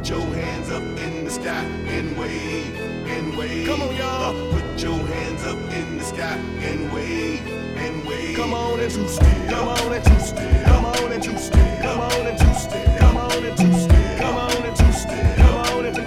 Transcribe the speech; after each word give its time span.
put 0.00 0.08
your 0.08 0.34
hands 0.34 0.70
up 0.70 0.82
in 0.82 1.24
the 1.26 1.30
sky 1.30 1.62
and 1.88 2.16
wave, 2.16 2.74
and 3.06 3.36
wave. 3.36 3.66
Come 3.66 3.82
on, 3.82 3.94
y'all. 3.94 4.34
Uh, 4.34 4.52
put 4.58 4.82
your 4.82 4.96
hands 4.96 5.44
up 5.44 5.58
in 5.74 5.98
the 5.98 6.04
sky 6.04 6.38
and 6.62 6.90
wave, 6.90 7.46
and 7.76 8.06
wave. 8.06 8.34
Come 8.34 8.54
on 8.54 8.80
and 8.80 8.90
two 8.90 9.06
step. 9.06 9.50
Come 9.50 9.68
on 9.68 9.92
and 9.92 10.02
two 10.02 10.20
step. 10.20 10.64
Come 10.64 10.84
on 10.86 11.12
and 11.12 11.22
two 11.22 11.36
step. 11.36 11.82
Come 11.82 12.00
on 12.00 12.26
and 12.26 12.38
two 12.38 12.54
step. 12.54 12.98
Come 12.98 13.16
on 13.18 13.44
and 13.44 13.56
two 13.58 13.72
step. 13.74 14.18
Come 14.18 14.36
on 14.36 14.64
and 14.64 14.76
two 14.76 14.92
step. 14.92 15.36
Come 15.36 15.56
on 15.56 15.84
and 15.84 15.94
two 15.94 16.02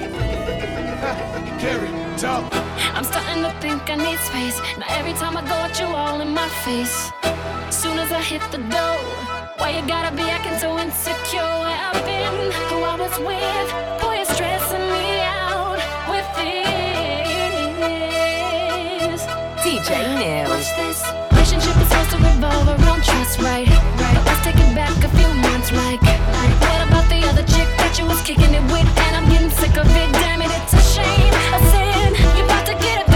Carry, 1.59 1.89
talk. 2.17 2.49
I'm 2.95 3.03
starting 3.03 3.43
to 3.43 3.51
think 3.61 3.87
I 3.91 3.95
need 3.95 4.17
space. 4.19 4.59
Now 4.79 4.87
every 4.89 5.13
time 5.13 5.37
I 5.37 5.41
go 5.41 5.53
out, 5.53 5.79
you 5.79 5.85
all 5.85 6.19
in 6.19 6.33
my 6.33 6.49
face. 6.65 7.11
Soon 7.69 7.99
as 7.99 8.11
I 8.11 8.21
hit 8.21 8.41
the 8.51 8.57
door, 8.57 9.32
why 9.63 9.71
you 9.79 9.87
gotta 9.87 10.13
be 10.13 10.23
acting 10.23 10.59
so 10.59 10.77
insecure? 10.77 11.39
Where 11.63 11.79
I've 11.87 12.03
been, 12.03 12.51
who 12.67 12.83
I 12.83 12.95
was 12.99 13.15
with, 13.23 13.67
boy, 14.03 14.15
you're 14.19 14.31
stressing 14.35 14.87
me 14.91 15.23
out 15.23 15.79
with 16.11 16.27
this. 16.35 16.83
DJ 19.63 19.89
Nails. 20.19 20.51
Watch 20.51 20.71
this. 20.75 20.99
Relationship 21.31 21.75
is 21.79 21.87
supposed 21.87 22.11
to 22.11 22.17
revolve 22.27 22.67
around 22.75 23.01
trust, 23.07 23.39
right? 23.39 23.63
Right. 24.03 24.15
But 24.15 24.25
let's 24.27 24.43
take 24.43 24.59
it 24.59 24.71
back 24.75 24.91
a 24.99 25.11
few 25.15 25.31
months, 25.47 25.71
like. 25.71 26.03
like 26.03 26.55
what 26.67 26.81
about 26.87 27.07
the 27.07 27.23
other 27.31 27.45
chick 27.47 27.69
that 27.79 27.95
you 27.97 28.05
was 28.05 28.19
kicking 28.21 28.53
it 28.59 28.65
with? 28.67 28.89
And 29.07 29.15
I'm 29.15 29.27
getting 29.31 29.49
sick 29.49 29.77
of 29.79 29.87
it. 29.87 30.09
Damn 30.19 30.41
it, 30.43 30.51
it's 30.59 30.73
a 30.75 30.83
shame. 30.91 31.33
A 31.55 31.59
sin. 31.71 32.11
you're 32.35 32.47
about 32.51 32.65
to 32.67 32.75
get 32.83 33.07
a 33.07 33.12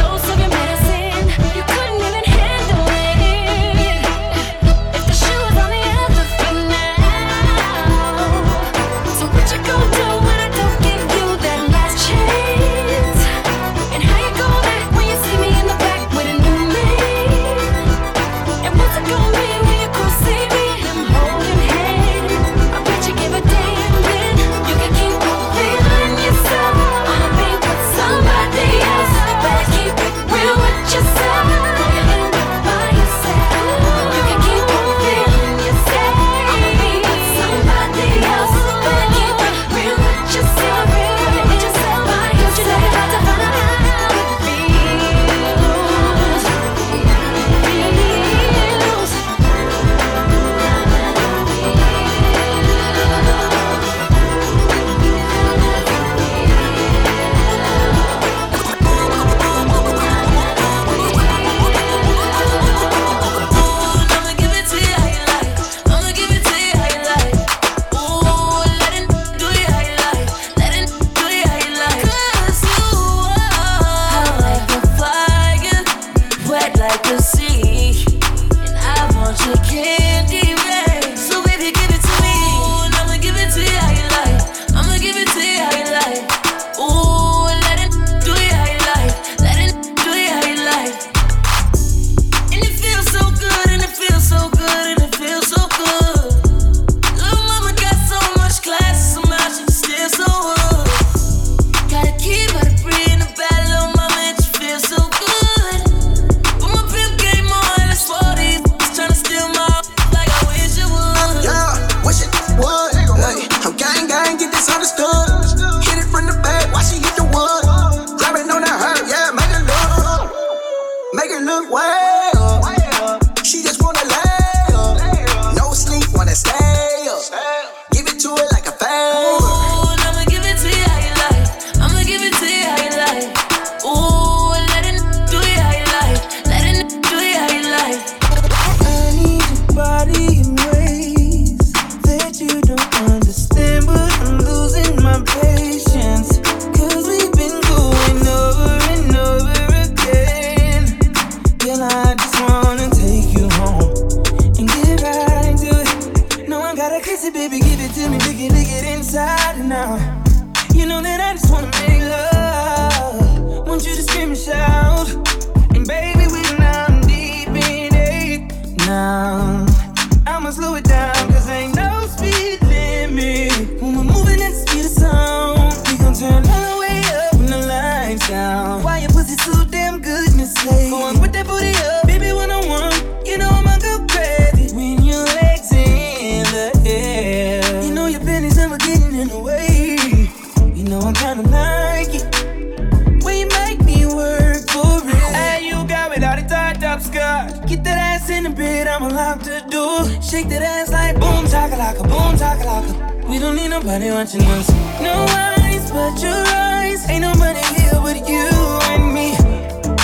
We 203.98 204.04
don't 204.04 204.30
need 204.30 204.38
nobody 204.38 204.46
watching 204.46 204.46
us. 204.60 204.70
No 205.02 205.26
eyes 205.30 205.90
but 205.92 206.22
your 206.22 206.44
eyes. 206.54 207.10
Ain't 207.10 207.22
nobody 207.22 207.60
here 207.74 208.00
but 208.00 208.30
you 208.30 208.48
and 208.94 209.12
me. 209.12 209.36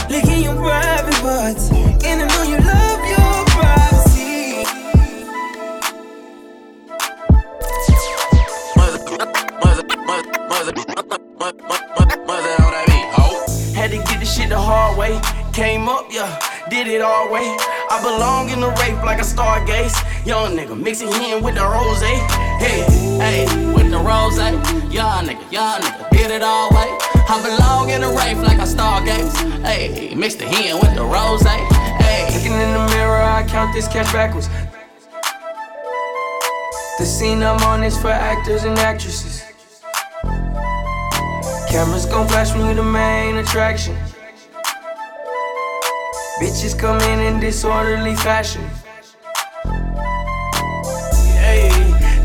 Licking 0.09 0.41
your 0.41 0.55
private 0.55 1.13
parts. 1.21 1.69
And 2.03 2.23
I 2.23 2.25
know 2.25 2.41
you 2.41 2.57
love 2.57 3.05
your 3.05 3.45
privacy. 3.53 4.65
Had 13.75 13.91
to 13.91 13.97
get 13.97 14.19
this 14.19 14.35
shit 14.35 14.49
the 14.49 14.57
hard 14.57 14.97
way. 14.97 15.21
Came 15.53 15.87
up, 15.87 16.07
yeah, 16.09 16.39
did 16.69 16.87
it 16.87 17.01
all 17.01 17.31
way. 17.31 17.45
I 17.91 17.99
belong 18.01 18.49
in 18.49 18.59
the 18.59 18.69
rape 18.69 19.03
like 19.03 19.19
a 19.19 19.23
stargaze. 19.23 19.93
Young 20.25 20.57
nigga 20.57 20.75
mixing 20.79 21.13
in 21.13 21.43
with 21.43 21.53
the 21.53 21.61
rose. 21.61 22.01
Hey, 22.63 22.81
hey, 23.19 23.73
with 23.73 23.91
the 23.91 23.97
rose. 23.97 24.39
Eh? 24.39 24.51
Young 24.89 25.27
nigga, 25.27 25.51
young 25.51 25.81
nigga, 25.81 26.09
did 26.11 26.31
it 26.31 26.41
all 26.41 26.69
way. 26.69 26.87
I 27.27 27.41
belong 27.43 27.89
in 27.89 27.99
the 27.99 28.07
rape 28.07 28.37
like 28.37 28.59
a 28.59 28.69
stargaze. 28.75 29.35
Hey, 29.65 30.15
mixed 30.15 30.39
the 30.39 30.45
hen 30.45 30.79
with 30.79 30.95
the 30.95 31.03
rose. 31.03 31.45
Eh? 31.45 31.57
Hey, 31.99 32.33
Looking 32.33 32.53
in 32.53 32.71
the 32.71 32.85
mirror, 32.95 33.21
I 33.21 33.43
count 33.47 33.73
this 33.73 33.87
cash 33.89 34.11
backwards. 34.13 34.47
The 36.99 37.05
scene 37.05 37.43
I'm 37.43 37.61
on 37.63 37.83
is 37.83 37.97
for 37.99 38.11
actors 38.11 38.63
and 38.63 38.77
actresses. 38.79 39.43
Cameras 41.69 42.05
gon' 42.05 42.27
flash 42.29 42.55
when 42.55 42.69
you 42.69 42.75
the 42.75 42.83
main 42.83 43.35
attraction. 43.37 43.97
Bitches 46.39 46.79
come 46.79 47.01
in 47.01 47.19
in 47.19 47.41
disorderly 47.41 48.15
fashion. 48.15 48.63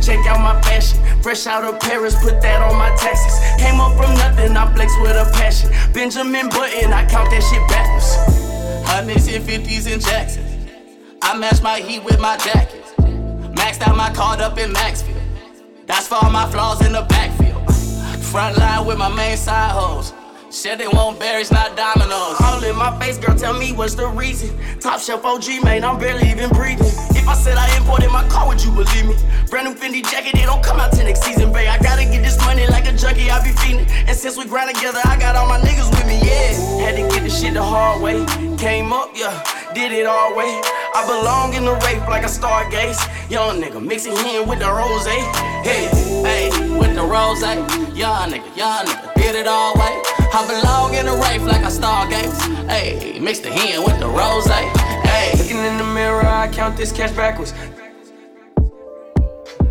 Check 0.08 0.26
out 0.26 0.40
my 0.40 0.58
fashion. 0.62 0.98
Fresh 1.22 1.46
out 1.46 1.64
of 1.64 1.78
Paris, 1.80 2.14
put 2.22 2.40
that 2.40 2.62
on 2.62 2.78
my 2.78 2.88
taxes. 2.96 3.36
Came 3.60 3.78
up 3.78 3.92
from 3.96 4.14
nothing, 4.14 4.56
I 4.56 4.64
flex 4.74 4.92
with 5.02 5.16
a 5.16 5.30
passion. 5.36 5.70
Benjamin 5.92 6.48
Button, 6.48 6.92
I 6.92 7.04
count 7.04 7.30
that 7.30 7.42
shit 7.44 7.62
backwards. 7.68 8.16
Hundreds 8.88 9.28
and 9.28 9.44
fifties 9.44 9.86
in 9.86 10.00
Jackson. 10.00 10.44
I 11.20 11.36
match 11.36 11.60
my 11.62 11.80
heat 11.80 12.02
with 12.04 12.18
my 12.18 12.38
jacket. 12.38 12.84
Maxed 13.54 13.86
out 13.86 13.96
my 13.96 14.10
card 14.14 14.40
up 14.40 14.56
in 14.56 14.72
Maxfield. 14.72 15.20
That's 15.86 16.08
for 16.08 16.16
all 16.22 16.30
my 16.30 16.48
flaws 16.50 16.84
in 16.86 16.92
the 16.92 17.02
backfield. 17.02 17.62
Front 18.24 18.56
line 18.56 18.86
with 18.86 18.96
my 18.96 19.14
main 19.14 19.36
side 19.36 19.72
hoes. 19.72 20.12
Said 20.50 20.78
they 20.78 20.88
want 20.88 21.20
berries, 21.20 21.52
not 21.52 21.76
dominoes. 21.76 22.40
All 22.40 22.64
in 22.64 22.74
my 22.74 22.98
face, 22.98 23.18
girl, 23.18 23.36
tell 23.36 23.52
me 23.52 23.74
what's 23.74 23.94
the 23.94 24.08
reason. 24.08 24.56
Top 24.80 24.98
shelf 24.98 25.22
OG, 25.22 25.62
man, 25.62 25.84
I'm 25.84 25.98
barely 25.98 26.30
even 26.30 26.48
breathing. 26.50 26.86
If 27.12 27.28
I 27.28 27.34
said 27.34 27.58
I 27.58 27.76
imported 27.76 28.10
my 28.10 28.26
car, 28.28 28.48
would 28.48 28.64
you 28.64 28.70
believe 28.70 29.06
me? 29.06 29.14
Brand 29.50 29.68
new 29.68 29.74
Fendi 29.74 30.02
jacket, 30.02 30.34
it 30.34 30.46
don't 30.46 30.64
come 30.64 30.80
out 30.80 30.92
till 30.92 31.04
next 31.04 31.22
season, 31.22 31.52
babe. 31.52 31.68
I 31.68 31.78
gotta 31.78 32.04
get 32.04 32.22
this 32.22 32.38
money 32.46 32.66
like 32.66 32.88
a 32.88 32.96
junkie, 32.96 33.30
I 33.30 33.44
be 33.44 33.50
feeding. 33.60 33.86
And 34.08 34.16
since 34.16 34.38
we 34.38 34.46
grind 34.46 34.74
together, 34.74 35.00
I 35.04 35.18
got 35.18 35.36
all 35.36 35.46
my 35.46 35.60
niggas 35.60 35.90
with 35.90 36.06
me, 36.06 36.18
yeah. 36.24 36.80
Had 36.80 36.96
to 36.96 37.02
get 37.14 37.24
this 37.24 37.38
shit 37.40 37.52
the 37.52 37.62
hard 37.62 38.00
way. 38.00 38.24
Came 38.56 38.90
up, 38.90 39.10
yeah, 39.14 39.44
did 39.74 39.92
it 39.92 40.06
all 40.06 40.34
way. 40.34 40.60
I 40.94 41.04
belong 41.06 41.54
in 41.54 41.64
the 41.64 41.74
rape 41.86 42.06
like 42.08 42.22
a 42.22 42.28
stargaze. 42.28 42.98
Young 43.30 43.60
nigga 43.60 43.84
mixing 43.84 44.16
in 44.16 44.48
with 44.48 44.60
the 44.60 44.70
rose. 44.70 45.06
Hey, 45.06 45.22
hey, 45.62 46.50
with 46.78 46.94
the 46.94 47.02
rose. 47.02 47.42
Young 47.42 48.30
nigga, 48.30 48.56
young 48.56 48.86
nigga, 48.86 49.14
did 49.14 49.34
it 49.34 49.46
all 49.46 49.74
way. 49.74 50.02
I 50.32 50.44
belong 50.46 50.94
in 50.94 51.06
the 51.06 51.12
rape 51.12 51.42
like 51.42 51.62
a 51.62 51.70
stargaze. 51.70 52.36
Hey, 52.68 53.18
mix 53.18 53.40
the 53.40 53.50
hen 53.50 53.84
with 53.84 53.98
the 54.00 54.08
rose. 54.08 54.46
Hey, 54.46 55.32
Looking 55.38 55.58
in 55.58 55.78
the 55.78 55.84
mirror, 55.84 56.24
I 56.24 56.48
count 56.48 56.76
this 56.76 56.92
cash 56.92 57.12
backwards. 57.12 57.52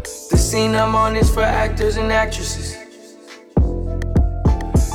The 0.04 0.38
scene 0.38 0.76
I'm 0.76 0.96
on 0.96 1.16
is 1.16 1.30
for 1.30 1.44
actors 1.44 1.98
and 1.98 2.12
actresses. 2.12 2.76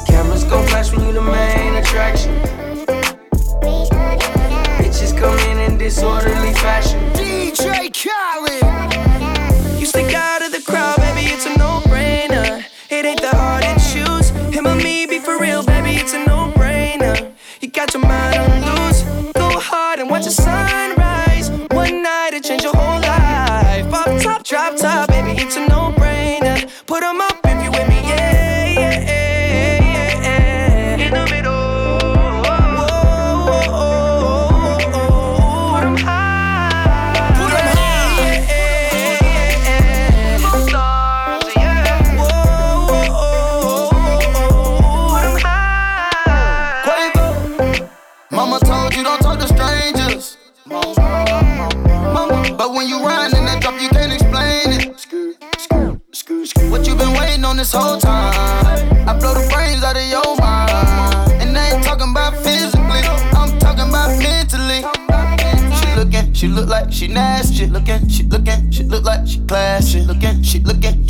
Cameras 0.07 0.45
gon' 0.45 0.67
flash 0.69 0.93
when 0.93 1.07
you 1.07 1.13
the 1.13 1.23
main 1.23 1.75
attraction. 1.75 2.41
Disorderly 5.83 6.55
fashion. 6.55 7.01
DJ 7.11 7.91
Khaled. 7.93 9.81
You 9.81 9.85
stick 9.85 10.15
out 10.15 10.41
of 10.41 10.53
the 10.53 10.63
crowd, 10.63 10.97
baby, 10.99 11.27
it's 11.33 11.45
a 11.45 11.59
no-brainer. 11.59 12.65
It 12.89 13.05
ain't 13.05 13.21
that 13.23 13.35
hard 13.35 13.65
to 13.65 13.75
choose. 13.91 14.31
Him 14.55 14.69
or 14.69 14.77
me, 14.77 15.07
be 15.07 15.19
for 15.19 15.41
real, 15.41 15.65
baby, 15.65 15.97
it's 15.97 16.15
a 16.15 16.25
no-brainer. 16.25 17.33
You 17.61 17.69
got 17.69 17.93
your 17.95 18.07
mind 18.07 18.39
on 18.39 18.61
loose. 18.69 19.03
Go 19.35 19.49
hard 19.59 19.99
and 19.99 20.09
watch 20.09 20.25
the 20.25 20.31
sunrise. 20.31 21.51
One 21.73 22.01
night 22.05 22.31
it 22.33 22.45
change 22.45 22.63
your 22.63 22.77
whole 22.77 23.01
life. 23.01 23.93
Up 23.93 24.23
top, 24.23 24.45
drop 24.45 24.77
top, 24.77 25.09
baby, 25.09 25.33
it's 25.43 25.57
a 25.57 25.67
no-brainer. 25.67 26.71
Put 26.87 27.03
'em 27.03 27.21
up 27.21 27.32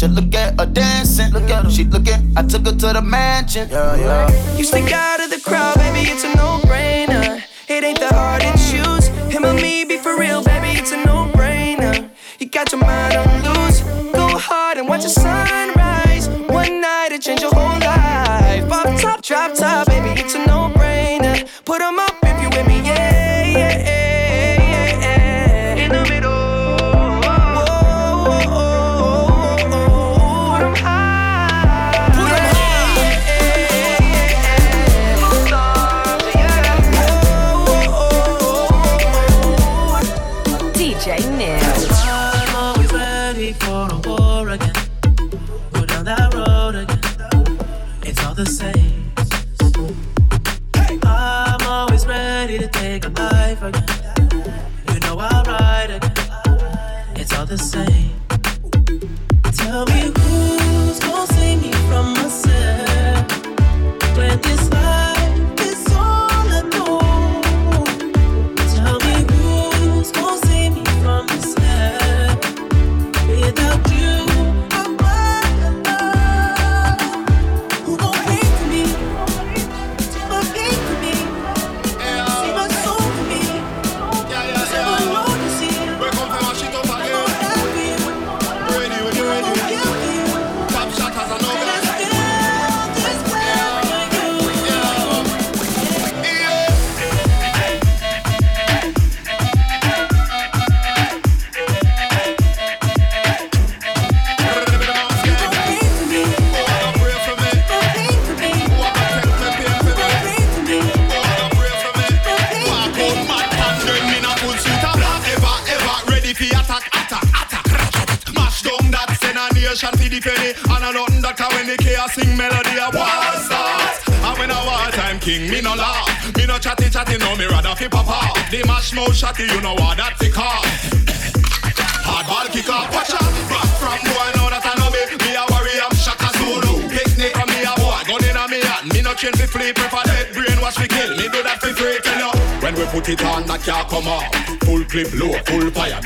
just 0.02 0.14
look 0.14 0.34
at 0.34 0.58
her 0.58 0.66
dancing. 0.66 1.30
Look 1.30 1.48
at 1.48 1.64
her, 1.64 1.70
she 1.70 1.84
looking. 1.84 2.32
I 2.36 2.42
took 2.42 2.66
her 2.66 2.72
to 2.72 2.92
the 2.92 3.02
mansion. 3.02 3.68
Yeah, 3.70 3.96
yeah. 3.96 4.56
You 4.56 4.64
stick 4.64 4.90
out 4.90 5.11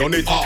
done 0.08 0.20
it 0.20 0.28
off. 0.28 0.45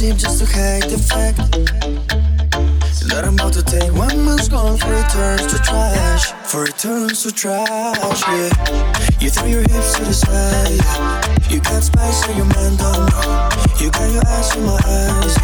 seem 0.00 0.16
just 0.16 0.38
to 0.38 0.46
hate 0.46 0.88
the 0.88 0.96
fact 0.96 1.36
that 3.10 3.22
I'm 3.22 3.34
about 3.34 3.52
to 3.52 3.62
take 3.62 3.92
one 3.92 4.24
month's 4.24 4.48
gone 4.48 4.78
for 4.78 4.94
it 4.94 5.06
turns 5.10 5.52
to 5.52 5.58
trash. 5.58 6.32
For 6.50 6.64
it 6.64 6.78
turns 6.78 7.22
to 7.24 7.30
trash, 7.30 8.22
yeah. 8.26 8.48
You 9.20 9.28
throw 9.28 9.44
your 9.44 9.60
hips 9.60 9.92
to 9.98 10.04
the 10.04 10.14
side. 10.14 11.52
You 11.52 11.60
got 11.60 11.82
spice 11.82 12.26
in 12.30 12.38
your 12.38 12.46
man 12.46 12.76
don't 12.76 12.96
oh 12.96 13.12
know. 13.12 13.84
You 13.84 13.90
got 13.90 14.10
your 14.10 14.26
eyes 14.26 14.56
in 14.56 14.64
my 14.64 14.80
eyes. 14.88 15.36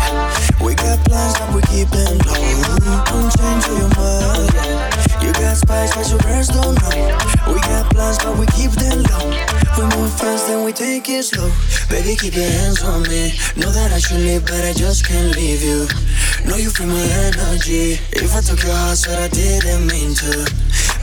We 0.65 0.75
got 0.75 1.05
plans 1.05 1.35
that 1.37 1.53
we 1.55 1.61
keep 1.69 1.89
them 1.93 2.17
low. 2.25 3.05
Don't 3.13 3.29
change 3.37 3.67
your 3.77 3.93
mind. 3.93 5.06
You 5.27 5.33
got 5.33 5.57
spice, 5.57 5.91
but 5.91 6.09
your 6.09 6.21
friends 6.21 6.49
don't 6.55 6.79
know. 6.79 6.95
We 7.51 7.59
got 7.67 7.91
plans, 7.91 8.19
but 8.23 8.39
we 8.39 8.47
keep 8.55 8.71
them 8.71 9.03
low. 9.11 9.27
We 9.75 9.85
move 9.99 10.15
fast, 10.15 10.47
then 10.47 10.63
we 10.65 10.73
take 10.73 11.09
it 11.09 11.25
slow. 11.25 11.51
Baby, 11.91 12.15
keep 12.15 12.35
your 12.35 12.47
hands 12.47 12.85
on 12.85 13.03
me. 13.11 13.35
Know 13.59 13.75
that 13.75 13.91
I 13.91 13.99
should 13.99 14.23
leave, 14.23 14.47
but 14.47 14.63
I 14.63 14.73
just 14.73 15.05
can't 15.05 15.35
leave 15.35 15.63
you. 15.67 15.91
Know 16.47 16.55
you 16.55 16.71
feel 16.71 16.87
my 16.87 17.03
energy. 17.27 17.99
If 18.15 18.39
I 18.39 18.41
took 18.41 18.63
your 18.63 18.73
heart, 18.73 18.99
said 18.99 19.19
I 19.19 19.27
didn't 19.27 19.91
mean 19.91 20.15
to. 20.15 20.47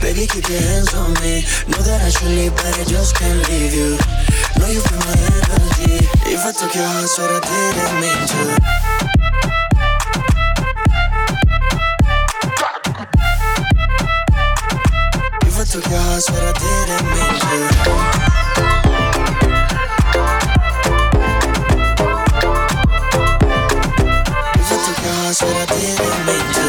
Baby, 0.00 0.24
keep 0.24 0.48
your 0.48 0.60
hands 0.72 0.94
on 0.94 1.12
me. 1.20 1.44
Know 1.68 1.84
that 1.84 2.00
I 2.00 2.08
should 2.08 2.32
leave, 2.32 2.56
but 2.56 2.72
I 2.80 2.84
just 2.84 3.16
can't 3.16 3.44
leave 3.52 3.76
you. 3.76 4.00
Know 4.56 4.72
you 4.72 4.80
feel 4.80 5.04
my 5.04 5.16
energy. 5.20 6.00
If 6.32 6.40
I 6.48 6.52
took 6.56 6.74
your 6.74 6.88
heart, 6.88 7.12
said 7.12 7.28
I 7.28 7.40
didn't 7.44 8.00
mean 8.00 8.24
to. 8.32 8.93
is 25.84 25.98
made 26.24 26.54
to. 26.54 26.64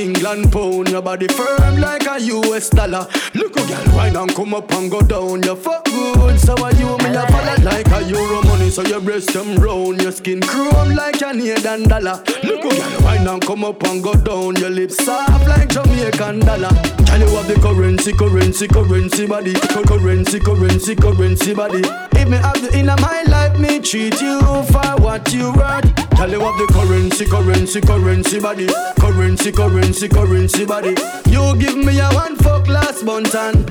England 0.00 0.52
pound. 0.52 0.88
Your 0.88 1.02
body 1.02 1.28
firm 1.28 1.80
like 1.80 2.06
a 2.06 2.18
US 2.20 2.70
dollar. 2.70 3.06
Look 3.34 3.54
girl, 3.54 3.96
wine 3.96 4.16
and 4.16 4.34
come 4.34 4.54
up 4.54 4.72
and 4.72 4.90
go 4.90 5.00
down. 5.02 5.42
You 5.42 5.56
fuck 5.56 5.84
good, 5.84 6.40
so 6.40 6.54
are 6.64 6.72
you 6.74 6.96
me 6.98 7.14
a 7.14 7.26
follow 7.28 7.56
like 7.64 7.86
a 7.88 8.02
euro. 8.08 8.49
So 8.70 8.82
your 8.84 9.00
breast 9.00 9.32
them 9.32 9.56
round, 9.56 10.00
your 10.00 10.12
skin 10.12 10.40
chrome 10.40 10.94
like 10.94 11.18
Canadian 11.18 11.88
dollar. 11.88 12.22
Look 12.44 12.64
a 12.64 12.68
girl, 12.68 13.00
wine 13.02 13.26
and 13.26 13.42
come 13.42 13.64
up 13.64 13.82
and 13.82 14.00
go 14.00 14.14
down. 14.14 14.54
Your 14.56 14.70
lips 14.70 15.04
soft 15.04 15.46
like 15.48 15.70
Jamaican 15.70 16.38
dollar. 16.40 16.68
Girl, 16.68 17.18
you 17.18 17.26
have 17.34 17.48
the 17.48 17.58
currency, 17.60 18.12
currency, 18.12 18.68
currency 18.68 19.26
body. 19.26 19.54
Currency, 19.54 20.38
currency, 20.38 20.94
currency 20.94 21.52
body. 21.52 21.82
If 22.12 22.28
me 22.28 22.36
have 22.36 22.62
you 22.62 22.68
in 22.70 22.86
my 22.86 23.24
life, 23.26 23.58
me 23.58 23.80
treat 23.80 24.20
you 24.22 24.40
for 24.40 25.02
what 25.02 25.32
you 25.34 25.50
worth. 25.52 25.90
Girl, 26.16 26.30
you 26.30 26.40
have 26.40 26.56
the 26.56 26.68
currency, 26.72 27.26
currency, 27.26 27.80
currency 27.80 28.38
body. 28.38 28.68
Currency, 29.00 29.50
currency, 29.50 30.08
currency 30.08 30.64
body. 30.64 30.94
You 31.26 31.56
give 31.58 31.76
me 31.76 31.98
a 31.98 32.08
one 32.10 32.36
fuck 32.36 32.68
last 32.68 33.02
month 33.02 33.34
and 33.34 33.68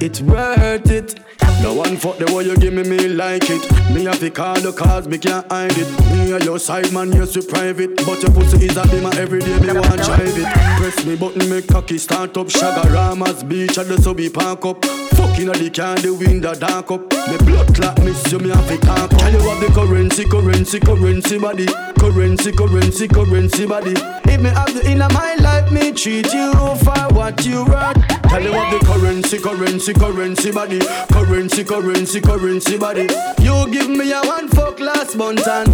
it's 0.00 0.20
worth 0.20 0.88
it. 0.88 1.18
No 1.62 1.74
one 1.74 1.96
fuck 1.98 2.16
the 2.16 2.32
way 2.34 2.44
you 2.44 2.56
give 2.56 2.72
me, 2.72 2.82
me 2.82 3.08
like 3.08 3.50
it. 3.50 3.60
Me 3.92 4.04
have 4.04 4.18
to 4.20 4.30
call 4.30 4.58
the 4.60 4.72
cause, 4.72 5.06
me 5.06 5.18
can't 5.18 5.46
hide 5.52 5.76
it. 5.76 5.88
Me 6.12 6.32
and 6.32 6.44
your 6.44 6.58
side 6.58 6.90
man, 6.92 7.12
yes, 7.12 7.36
we 7.36 7.42
private. 7.44 7.96
But 7.96 8.22
your 8.22 8.32
pussy 8.32 8.66
is 8.66 8.76
a 8.76 8.86
beamer 8.88 9.12
every 9.16 9.40
day, 9.40 9.58
me 9.60 9.72
want 9.72 10.02
drive 10.02 10.38
it. 10.38 10.48
Press 10.78 11.04
me 11.04 11.16
button, 11.16 11.50
me 11.50 11.60
cocky 11.60 11.98
start 11.98 12.36
up. 12.38 12.46
Chaguaramas 12.46 13.46
beach 13.46 13.76
at 13.76 13.88
the 13.88 14.00
subby 14.00 14.30
park 14.30 14.64
up. 14.64 14.84
Fucking 15.20 15.48
at 15.50 15.56
the 15.56 15.70
car, 15.70 15.96
the 15.98 16.14
window 16.14 16.54
dark 16.54 16.90
up. 16.90 17.02
Me 17.28 17.36
blood 17.44 17.74
clot 17.74 17.98
miss 18.04 18.32
you, 18.32 18.38
me 18.38 18.48
have 18.48 18.66
to 18.66 18.78
talk 18.78 19.12
up. 19.12 19.20
Can 19.20 19.34
you 19.34 19.40
have 19.40 19.60
the 19.60 19.68
currency, 19.74 20.24
currency, 20.24 20.80
currency 20.80 21.38
body? 21.38 21.66
Currency, 21.98 22.52
currency, 22.52 23.06
currency 23.06 23.66
body. 23.66 23.94
If 24.24 24.40
me 24.40 24.48
have 24.48 24.74
you 24.74 24.80
in 24.90 24.98
my 24.98 25.34
life, 25.38 25.70
me 25.70 25.92
treat 25.92 26.32
you 26.32 26.52
for 26.76 27.14
what 27.14 27.44
you 27.44 27.64
worth. 27.66 28.09
Tell 28.30 28.44
you 28.44 28.52
what 28.52 28.70
the 28.70 28.86
currency, 28.86 29.38
currency, 29.38 29.92
currency 29.92 30.52
body. 30.52 30.78
Currency, 31.10 31.64
currency, 31.64 32.20
currency 32.20 32.78
body. 32.78 33.08
You 33.40 33.68
give 33.72 33.90
me 33.90 34.12
a 34.12 34.20
one 34.20 34.46
fuck 34.46 34.78
last 34.78 35.16
month 35.16 35.48
and 35.48 35.68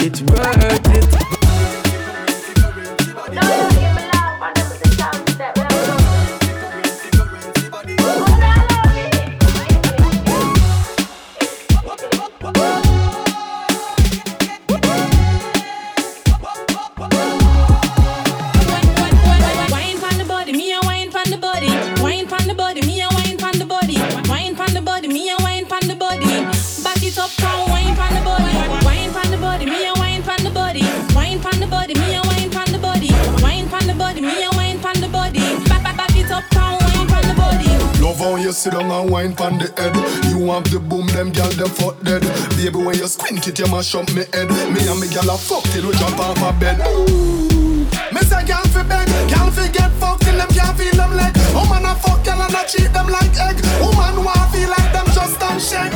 it's 0.00 0.20
worth 0.22 0.88
it. 0.90 1.28
Love 38.08 38.20
how 38.20 38.36
you 38.36 38.52
sit 38.52 38.72
down 38.72 38.90
and 38.90 39.10
wine 39.10 39.34
pon 39.36 39.58
the 39.58 39.68
head. 39.76 39.92
You 40.32 40.48
have 40.48 40.64
the 40.72 40.80
boom, 40.80 41.06
them 41.08 41.28
gal 41.28 41.52
them 41.60 41.68
fuck 41.68 42.00
dead. 42.00 42.24
Baby, 42.56 42.80
when 42.80 42.96
you 42.96 43.04
squint 43.04 43.46
it, 43.46 43.58
you 43.58 43.68
mash 43.68 43.94
up 43.94 44.08
me 44.16 44.24
head. 44.32 44.48
Me 44.48 44.80
and 44.88 44.96
me 44.96 45.12
gal 45.12 45.28
a 45.28 45.36
fuck 45.36 45.60
till 45.76 45.84
we 45.84 45.92
jump 46.00 46.16
off 46.16 46.40
a 46.40 46.48
bed. 46.56 46.80
Ooh. 46.88 47.84
Me 48.08 48.20
say 48.24 48.40
gal 48.48 48.64
fi 48.72 48.80
beg, 48.88 49.04
gal 49.28 49.52
fi 49.52 49.68
get 49.68 49.92
fucked 50.00 50.24
till 50.24 50.40
them 50.40 50.48
can't 50.48 50.72
feel 50.80 50.96
them 50.96 51.12
leg. 51.20 51.36
Woman 51.52 51.84
a 51.84 51.92
fuck 52.00 52.24
gal 52.24 52.40
and 52.40 52.56
a 52.56 52.64
treat 52.64 52.88
them 52.96 53.12
like 53.12 53.36
egg. 53.44 53.60
Woman 53.76 54.24
want 54.24 54.56
feel 54.56 54.72
like 54.72 54.88
them 54.88 55.04
just 55.12 55.36
done 55.36 55.60
shake. 55.60 55.92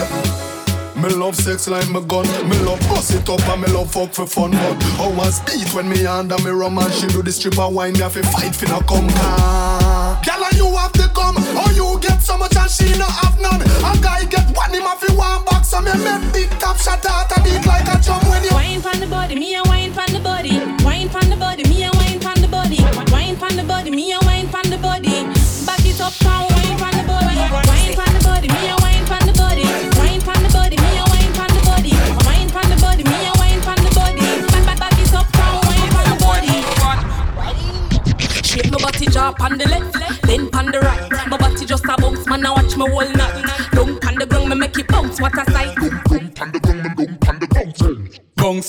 Me 1.01 1.09
love 1.17 1.35
sex 1.35 1.67
like 1.67 1.89
my 1.89 2.05
gun. 2.05 2.29
Me 2.45 2.61
love 2.61 2.85
bust 2.93 3.17
it 3.17 3.25
up 3.25 3.41
and 3.49 3.63
me 3.65 3.73
love 3.73 3.89
fuck 3.89 4.13
for 4.13 4.29
fun. 4.29 4.53
But 4.53 4.85
how 5.01 5.09
was 5.17 5.41
beat 5.49 5.73
when 5.73 5.89
me 5.89 6.05
under 6.05 6.37
me 6.45 6.51
rum 6.53 6.77
and 6.77 6.93
she 6.93 7.09
do 7.09 7.23
the 7.23 7.33
stripper 7.33 7.73
wine? 7.73 7.95
Me 7.95 8.01
have 8.05 8.13
to 8.13 8.23
fight 8.23 8.53
no 8.69 8.85
come 8.85 9.09
car. 9.17 10.21
Girl 10.21 10.45
and 10.45 10.57
you 10.61 10.69
have 10.77 10.93
to 10.93 11.09
come. 11.17 11.32
Or 11.57 11.71
you 11.73 11.99
get 12.01 12.23
so 12.23 12.37
much 12.39 12.57
and 12.57 12.71
she 12.71 12.97
no 12.99 13.07
have 13.07 13.39
none. 13.41 13.61
A 13.63 13.93
guy 14.01 14.25
get 14.25 14.47
one 14.57 14.73
him 14.73 14.83
have 14.83 15.01
to 15.01 15.13
one 15.15 15.45
box. 15.45 15.69
So 15.69 15.81
me 15.81 15.93
make 16.05 16.33
big 16.33 16.51
top 16.59 16.77
shot 16.79 17.05
out 17.07 17.31
a 17.37 17.43
beat 17.43 17.65
like 17.67 17.89
a 17.89 17.99
drum 18.03 18.21
when 18.29 18.43
you. 18.45 18.53
Wine 18.53 18.81
pon 18.83 19.01
the 19.01 19.07
body, 19.07 19.35
me 19.35 19.55
a 19.57 19.63
wine 19.65 19.93
pon 19.93 20.13
the 20.13 20.21
body. 20.21 20.61
Wine 20.85 21.09
pon 21.09 21.29
the 21.29 21.37
body, 21.37 21.65
me 21.69 21.85
a 21.85 21.91
wine 21.93 22.21
pon 22.21 22.41
the 22.41 22.49
body. 22.49 22.79
Wine 23.13 23.37
pon 23.37 23.57
the 23.57 23.65
body, 23.65 23.91
me 23.91 24.13
a 24.13 24.19
wine 24.23 24.49
pon 24.49 24.65
the 24.71 24.79
body. 24.79 25.25
Back 25.67 25.85
it 25.85 26.01
up, 26.01 26.13
come 26.21 26.49
wine 26.53 26.79
pon 26.79 26.93
the 26.97 27.05
body. 27.05 27.37
Wine 27.69 27.95
pon 27.97 28.13
the 28.13 28.21
body, 28.25 28.49
me 28.49 28.69
a 28.69 28.77
wine 28.81 29.05
pon 29.07 29.23
the 29.27 29.33
body. 29.33 29.65
Wine 30.01 30.21
pon 30.21 30.43
the 30.43 30.49
body, 30.53 30.77
me 30.77 30.99
a 30.99 31.05
wine 31.13 31.33
pon 31.33 31.49
the 31.53 31.61
body. 31.65 31.93
Wine 32.27 32.51
pon 32.51 32.67
the 32.69 32.77
body, 32.81 33.05
me 33.05 33.19
a 33.29 33.33
wine 33.39 33.61
pon 33.61 33.77
the 33.85 33.91
body. 33.93 34.25
Back 34.49 34.65
back 34.67 34.79
back 34.81 34.97
it 34.99 35.15
up, 35.15 35.29
come 35.33 35.61
wine 35.69 35.91
pon 35.93 36.05
the 36.09 36.17
body. 36.25 36.65
Shape 38.43 38.71
my 38.73 38.79
body 38.79 39.07
jaw 39.07 39.33
on 39.41 39.59
the 39.59 39.67
left, 39.69 39.97
me 42.83 42.91
whole 42.91 43.13
night. 43.13 43.71
Down 43.73 43.99
on 44.07 44.15
the 44.17 44.27
ground, 44.27 44.51
me 44.51 44.57
make 44.57 44.79
it 44.79 44.89
bounce. 44.89 45.21
What 45.21 45.39
a 45.39 45.51
sight! 45.51 46.82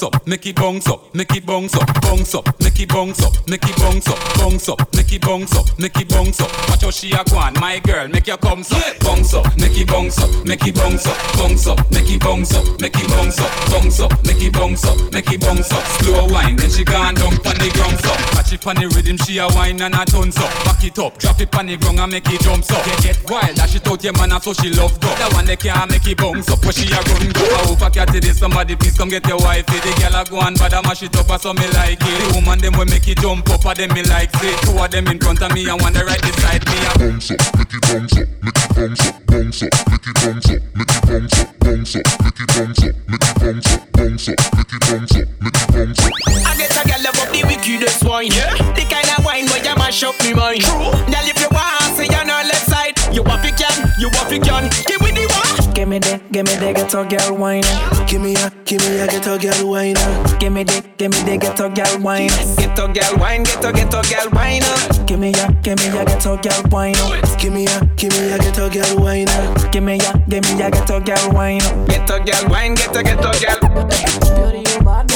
Bounce 0.03 0.15
up, 0.15 0.27
make 0.27 0.45
it 0.45 0.55
bounce 0.57 0.87
up, 0.87 1.15
make 1.15 1.33
it 1.33 1.45
bounce 1.45 1.75
up, 1.75 2.01
bounce 2.01 2.35
up, 2.35 2.59
make 2.59 2.77
it 2.77 2.89
bounce 2.89 3.23
up, 3.23 3.47
make 3.47 3.63
it 3.63 3.77
bounce 3.77 4.07
up, 4.09 4.19
bounce 4.35 4.67
up, 4.67 4.93
make 4.93 5.13
it 5.13 5.21
bounce 5.21 5.55
up, 5.55 5.79
make 5.79 5.95
it 5.95 6.09
bounce 6.09 6.41
up. 6.41 6.51
Watch 6.67 6.81
how 6.81 6.91
she 6.91 7.13
a 7.13 7.23
go 7.23 7.37
on, 7.37 7.53
my 7.53 7.79
girl, 7.79 8.09
make 8.09 8.27
your 8.27 8.35
come 8.35 8.59
up, 8.59 8.99
bounce 8.99 9.33
up, 9.33 9.45
make 9.57 9.77
it 9.79 9.87
bounce 9.87 10.19
up, 10.19 10.45
make 10.45 10.67
it 10.67 10.75
bounce 10.75 11.07
up, 11.07 11.15
bounce 11.37 11.67
up, 11.67 11.79
make 11.91 12.09
it 12.11 12.19
bounce 12.19 12.53
up, 12.53 12.81
make 12.81 12.95
it 12.99 13.07
bounce 13.07 13.39
up, 13.39 13.51
bounce 13.71 13.99
up, 14.01 14.11
make 14.25 14.43
it 14.43 14.51
bounce 14.51 14.83
up, 14.83 15.13
make 15.13 15.31
it 15.31 15.39
bounce 15.39 15.71
up. 15.71 15.83
Slow 16.03 16.27
wine, 16.27 16.57
then 16.57 16.69
she 16.69 16.83
gone 16.83 17.15
down 17.15 17.37
pon 17.39 17.55
the 17.55 17.71
ground 17.71 18.05
up. 18.05 18.19
Catch 18.35 18.51
it 18.51 18.59
pon 18.61 18.75
the 18.75 18.89
rhythm, 18.89 19.15
she 19.23 19.37
a 19.37 19.47
wine 19.55 19.81
and 19.81 19.95
a 19.95 20.03
tons 20.03 20.35
up. 20.35 20.51
Back 20.65 20.83
it 20.83 20.99
up, 20.99 21.17
drop 21.17 21.39
it 21.39 21.49
pon 21.49 21.67
the 21.67 21.77
ground 21.77 22.01
and 22.01 22.11
make 22.11 22.27
it 22.27 22.41
jump 22.41 22.69
up. 22.71 22.83
Get 22.83 23.03
get 23.03 23.31
wild, 23.31 23.55
dash 23.55 23.75
it 23.75 23.87
out 23.87 24.03
your 24.03 24.11
man, 24.19 24.35
so 24.41 24.51
she 24.51 24.69
love 24.69 24.99
go. 24.99 25.07
That 25.15 25.31
one 25.31 25.45
they 25.45 25.55
can't 25.55 25.89
make 25.89 26.05
it 26.07 26.17
bounce 26.17 26.49
up, 26.49 26.59
where 26.63 26.73
she 26.73 26.91
a 26.91 26.99
run 26.99 27.31
go. 27.31 27.45
I 27.55 27.71
hope 27.71 27.81
I 27.81 27.89
catch 27.89 28.15
it, 28.15 28.35
somebody 28.35 28.75
please 28.75 28.97
come 28.97 29.07
get 29.07 29.25
your 29.27 29.39
wife. 29.39 29.63
The 29.93 30.09
girl 30.09 30.17
a 30.17 30.25
go 30.25 30.41
and 30.41 30.57
bad 30.57 30.73
a 30.73 30.81
mash 30.81 31.03
it 31.03 31.15
up, 31.17 31.29
a 31.29 31.37
so 31.37 31.53
me 31.53 31.67
like 31.77 32.01
it. 32.01 32.17
The 32.17 32.33
woman 32.33 32.57
them 32.57 32.73
we 32.81 32.85
make 32.89 33.05
it 33.05 33.21
jump 33.21 33.45
up, 33.49 33.61
a 33.61 33.77
them 33.77 33.93
me 33.93 34.01
like 34.09 34.33
say. 34.41 34.55
Two 34.65 34.73
of 34.73 34.89
them 34.89 35.05
in 35.07 35.19
front 35.21 35.41
of 35.41 35.53
me 35.53 35.69
and 35.69 35.77
one 35.77 35.93
the 35.93 36.01
right 36.01 36.21
beside 36.21 36.65
me. 36.65 36.77
A 36.81 36.97
bounce 36.97 37.29
up, 37.29 37.37
make 37.53 37.73
it 37.73 37.81
bounce 37.85 38.17
up, 38.17 38.27
make 38.41 38.57
it 38.57 38.71
bounce 38.73 39.05
up, 39.05 39.15
bounce 39.29 39.61
up, 39.61 39.69
make 39.93 40.07
it 40.09 40.17
bounce 40.17 40.49
up, 40.49 40.61
make 40.73 40.89
it 40.89 41.03
bounce 41.05 41.37
up, 41.37 41.47
bounce 41.61 41.93
up, 41.93 42.05
make 42.25 42.41
it 42.41 42.49
bounce 42.49 42.81
up, 42.81 42.93
make 43.05 43.21
it 43.21 43.35
bounce 43.37 43.69
up, 43.69 43.81
bounce 43.93 44.27
up, 44.33 44.37
make 44.57 44.73
it 44.73 44.81
bounce 44.81 45.13
up, 45.13 45.27
make 45.37 45.59
it 45.61 45.67
bounce 45.69 46.01
up. 46.01 46.13
I 46.41 46.53
get 46.57 46.73
a 46.73 46.81
girl 46.89 47.01
love 47.05 47.19
up 47.21 47.29
the 47.29 47.41
wickedest 47.45 48.01
wine. 48.01 48.33
Yeah. 48.33 48.49
The 48.73 48.83
kind 48.89 49.09
of 49.13 49.21
wine 49.21 49.45
where 49.53 49.61
you 49.61 49.75
mash 49.77 50.01
up 50.01 50.17
me 50.25 50.33
mind. 50.33 50.65
True. 50.65 50.89
Girl, 51.05 51.27
if 51.29 51.37
you 51.37 51.51
want, 51.53 51.93
say 51.93 52.09
on 52.17 52.33
her 52.33 52.43
left 52.49 52.65
side. 52.65 52.97
You 53.13 53.21
want 53.21 53.45
it 53.45 53.53
can, 53.61 53.77
you 54.01 54.09
want 54.09 54.33
it 54.33 54.41
can. 54.41 54.73
Give 54.89 55.01
me 55.05 55.13
the 55.13 55.29
one. 55.29 55.52
Give 55.83 55.89
me 55.89 55.99
the, 55.99 56.21
give 56.31 56.45
me 56.45 56.55
the 56.55 56.71
ghetto 56.71 57.03
girl 57.03 57.35
wine. 57.35 57.61
Give 58.07 58.21
me 58.21 58.33
a, 58.37 58.49
give 58.63 58.79
me 58.79 58.99
a 59.01 59.05
ghetto 59.05 59.37
girl 59.37 59.67
wine. 59.67 59.95
Give 60.39 60.53
me 60.53 60.63
the, 60.63 60.79
give 60.95 61.11
me 61.11 61.19
the 61.27 61.35
ghetto 61.35 61.67
girl 61.67 61.99
wine. 61.99 62.29
Ghetto 62.55 62.87
girl 62.87 63.19
wine, 63.19 63.43
ghetto 63.43 63.69
ghetto 63.73 64.01
girl 64.07 64.29
wine. 64.31 64.63
Give 65.05 65.19
me 65.19 65.33
a, 65.35 65.51
give 65.61 65.77
me 65.79 65.87
a 65.91 66.05
ghetto 66.05 66.37
girl 66.37 66.63
wine. 66.71 66.95
Give 67.37 67.51
me 67.51 67.67
a, 67.67 67.83
give 67.99 68.13
me 68.15 68.31
a 68.31 68.39
ghetto 68.39 68.69
girl 68.69 68.95
wine. 68.95 69.27
Give 69.73 69.83
me 69.83 69.99
a, 69.99 70.23
give 70.29 70.43
me 70.47 70.61
a 70.63 70.71
ghetto 70.71 71.01
girl 71.01 71.31
wine. 71.35 71.59
Ghetto 71.91 72.23
girl 72.23 72.47
wine, 72.47 72.75
ghetto 72.75 73.03
ghetto 73.03 73.31
girl. 73.43 73.59
Beauty, 73.83 74.63
you 74.63 74.79
bad 74.87 75.11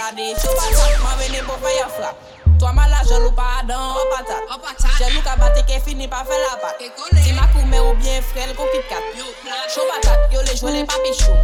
balade 0.00 0.34
Chopatak, 0.40 1.02
man 1.04 1.18
vene 1.18 1.42
pou 1.44 1.56
fè 1.60 1.72
yon 1.76 1.90
frap 1.96 2.16
Twa 2.60 2.72
ma 2.76 2.86
la 2.88 3.00
jol 3.08 3.24
ou 3.24 3.32
pa 3.36 3.60
adan, 3.60 3.96
ou 3.96 4.06
patat 4.12 4.84
Jel 4.98 5.16
ou 5.16 5.24
ka 5.24 5.36
bate 5.40 5.64
ke 5.68 5.80
fini 5.84 6.08
pa 6.08 6.22
fè 6.28 6.36
la 6.44 6.56
pat 6.62 6.80
Ti 6.80 7.32
ma 7.36 7.46
koume 7.52 7.80
ou 7.84 7.94
bien 8.00 8.20
frel 8.32 8.52
kon 8.56 8.68
kit 8.72 8.88
kat 8.88 9.04
Chopatak, 9.74 10.32
yo 10.32 10.42
le 10.46 10.56
jwe 10.56 10.74
le 10.78 10.84
papi 10.88 11.12
chou 11.20 11.36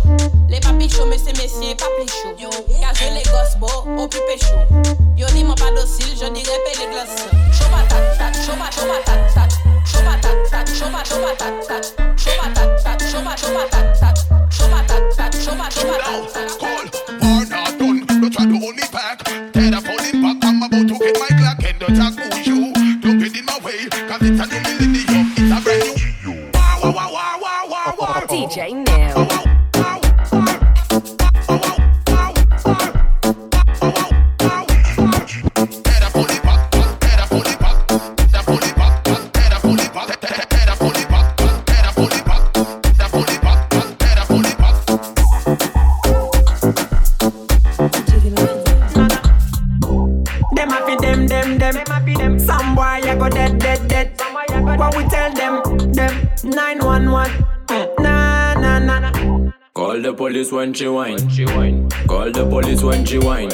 Le 0.49 0.61
papi 0.61 0.89
chou, 0.89 1.07
mese 1.11 1.33
mesye, 1.37 1.75
papi 1.77 2.07
chou 2.09 2.33
Ka 2.81 2.93
jwe 2.97 3.13
le 3.17 3.25
gos 3.29 3.57
bo, 3.61 3.73
ou 3.97 4.09
pi 4.09 4.23
pe 4.29 4.39
chou 4.45 4.95
Yo 5.17 5.29
di 5.33 5.45
man 5.45 5.57
pa 5.61 5.73
dosil, 5.77 6.13
je 6.17 6.31
di 6.33 6.45
repe 6.45 6.73
le 6.81 6.91
glas 6.93 7.13
Chopatak, 7.57 8.05
tat, 8.21 8.41
chopatak, 8.45 8.77
chopatak, 8.77 9.21
tat 9.35 9.51
Chopatak, 9.87 10.39
tat, 10.51 10.73
chopatak, 10.77 11.09
chopatak, 11.09 11.55
tat 11.69 11.85
Chopatak, 12.17 12.71
tat, 12.85 13.05
chopatak, 13.11 13.39
chopatak, 13.41 13.87
tat 14.01 14.17
Chopatak, 14.57 15.03
tat, 15.17 15.33
chopatak, 15.41 15.73
chopatak, 15.81 16.33
tat 16.35 16.76
when 60.67 61.29
she 61.29 61.45
whine. 61.45 61.89
Call 62.09 62.33
the 62.33 62.45
police 62.45 62.83
when 62.83 63.05
she 63.05 63.19
whine. 63.19 63.51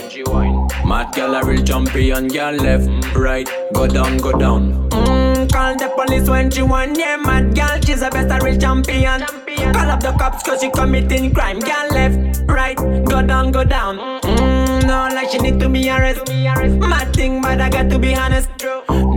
Mad 0.86 1.12
gal 1.14 1.34
a 1.34 1.44
real 1.44 1.62
champion, 1.62 2.28
gal 2.28 2.54
left, 2.54 2.88
right, 3.14 3.48
go 3.74 3.86
down, 3.86 4.16
go 4.16 4.32
down. 4.32 4.88
Mm, 4.90 5.52
call 5.52 5.76
the 5.76 5.88
police 5.94 6.28
when 6.30 6.50
she 6.50 6.62
whine. 6.62 6.94
Yeah, 6.94 7.16
mad 7.16 7.54
gal, 7.54 7.80
she's 7.82 8.00
the 8.00 8.08
best 8.08 8.30
a 8.30 8.42
real 8.44 8.58
champion. 8.58 9.20
Call 9.20 9.90
up 9.90 10.00
the 10.00 10.12
cops 10.18 10.42
cause 10.42 10.62
she 10.62 10.70
committing 10.70 11.34
crime. 11.34 11.58
Gal 11.60 11.88
left, 11.90 12.40
right, 12.46 12.76
go 12.76 13.20
down, 13.20 13.52
go 13.52 13.62
down. 13.62 13.98
Mm, 14.22 14.86
no, 14.86 15.14
like 15.14 15.30
she 15.30 15.38
need 15.38 15.60
to 15.60 15.68
be 15.68 15.90
arrested. 15.90 16.30
Mad 16.80 17.14
thing, 17.14 17.42
but 17.42 17.60
I 17.60 17.68
got 17.68 17.90
to 17.90 17.98
be 17.98 18.14
honest. 18.14 18.48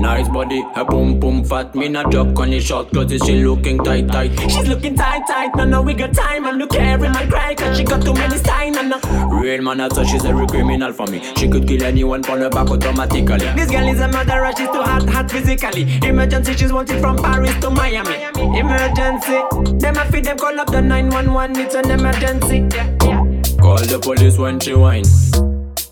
Nice 0.06 0.30
body, 0.30 0.64
a 0.76 0.86
boom 0.86 1.20
boom 1.20 1.44
fat. 1.44 1.74
Me 1.74 1.90
not 1.90 2.12
drop 2.12 2.38
on 2.38 2.52
the 2.52 2.60
short 2.60 2.92
cause 2.94 3.12
she 3.26 3.44
looking 3.44 3.80
tight 3.80 4.08
tight. 4.08 4.40
She's 4.40 4.68
looking 4.68 4.96
tight 4.96 5.24
tight. 5.28 5.56
No 5.56 5.66
no 5.66 5.82
we 5.82 5.96
got 5.96 6.14
time. 6.14 6.46
I'm 6.46 6.60
look 6.60 6.76
every 6.76 7.10
man 7.10 7.28
cry 7.28 7.56
cause 7.56 7.76
she 7.76 7.84
got 7.84 8.04
too 8.04 8.14
many 8.14 8.38
signs. 8.38 8.76
No 8.76 8.84
no. 8.84 9.00
Uh, 9.04 9.26
real 9.30 9.64
man, 9.64 9.82
I 9.82 9.90
thought 9.90 10.06
she's 10.06 10.24
a 10.24 10.32
real 10.32 10.46
criminal 10.46 10.94
for 10.94 11.08
me. 11.08 11.24
She 11.38 11.48
could 11.50 11.68
kill 11.68 11.82
anyone 11.82 12.22
from 12.22 12.40
the 12.40 12.52
back 12.52 12.70
automatically. 12.70 13.48
This 13.56 13.72
girl 13.72 13.88
is 13.88 14.00
a 14.00 14.08
murderer. 14.08 14.52
She's 14.56 14.70
too 14.70 14.84
hot 14.84 15.10
hot 15.10 15.32
physically. 15.32 15.98
Emergency, 16.08 16.54
she's 16.54 16.72
wanted 16.72 17.02
from 17.02 17.18
Paris 17.18 17.60
to 17.62 17.72
Miami. 17.72 18.26
Emergency. 18.60 19.42
Them 19.80 19.98
a 19.98 20.06
feed 20.12 20.26
them 20.26 20.38
call 20.38 20.60
up 20.60 20.68
the 20.72 20.82
911. 20.84 21.56
It's 21.58 21.74
an 21.74 21.90
emergency. 21.90 22.58
Yeah, 22.76 22.96
yeah. 23.02 23.42
Call 23.60 23.80
the 23.80 23.98
police 24.00 24.38
when 24.38 24.60
she 24.60 24.76
whine. 24.76 25.06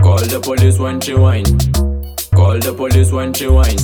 Call 0.03 0.19
the 0.19 0.39
police 0.39 0.77
when 0.77 1.01
she 1.01 1.15
whine. 1.15 1.45
Call 2.43 2.59
the 2.59 2.73
police 2.73 3.09
when 3.13 3.33
she 3.33 3.47
whine. 3.47 3.77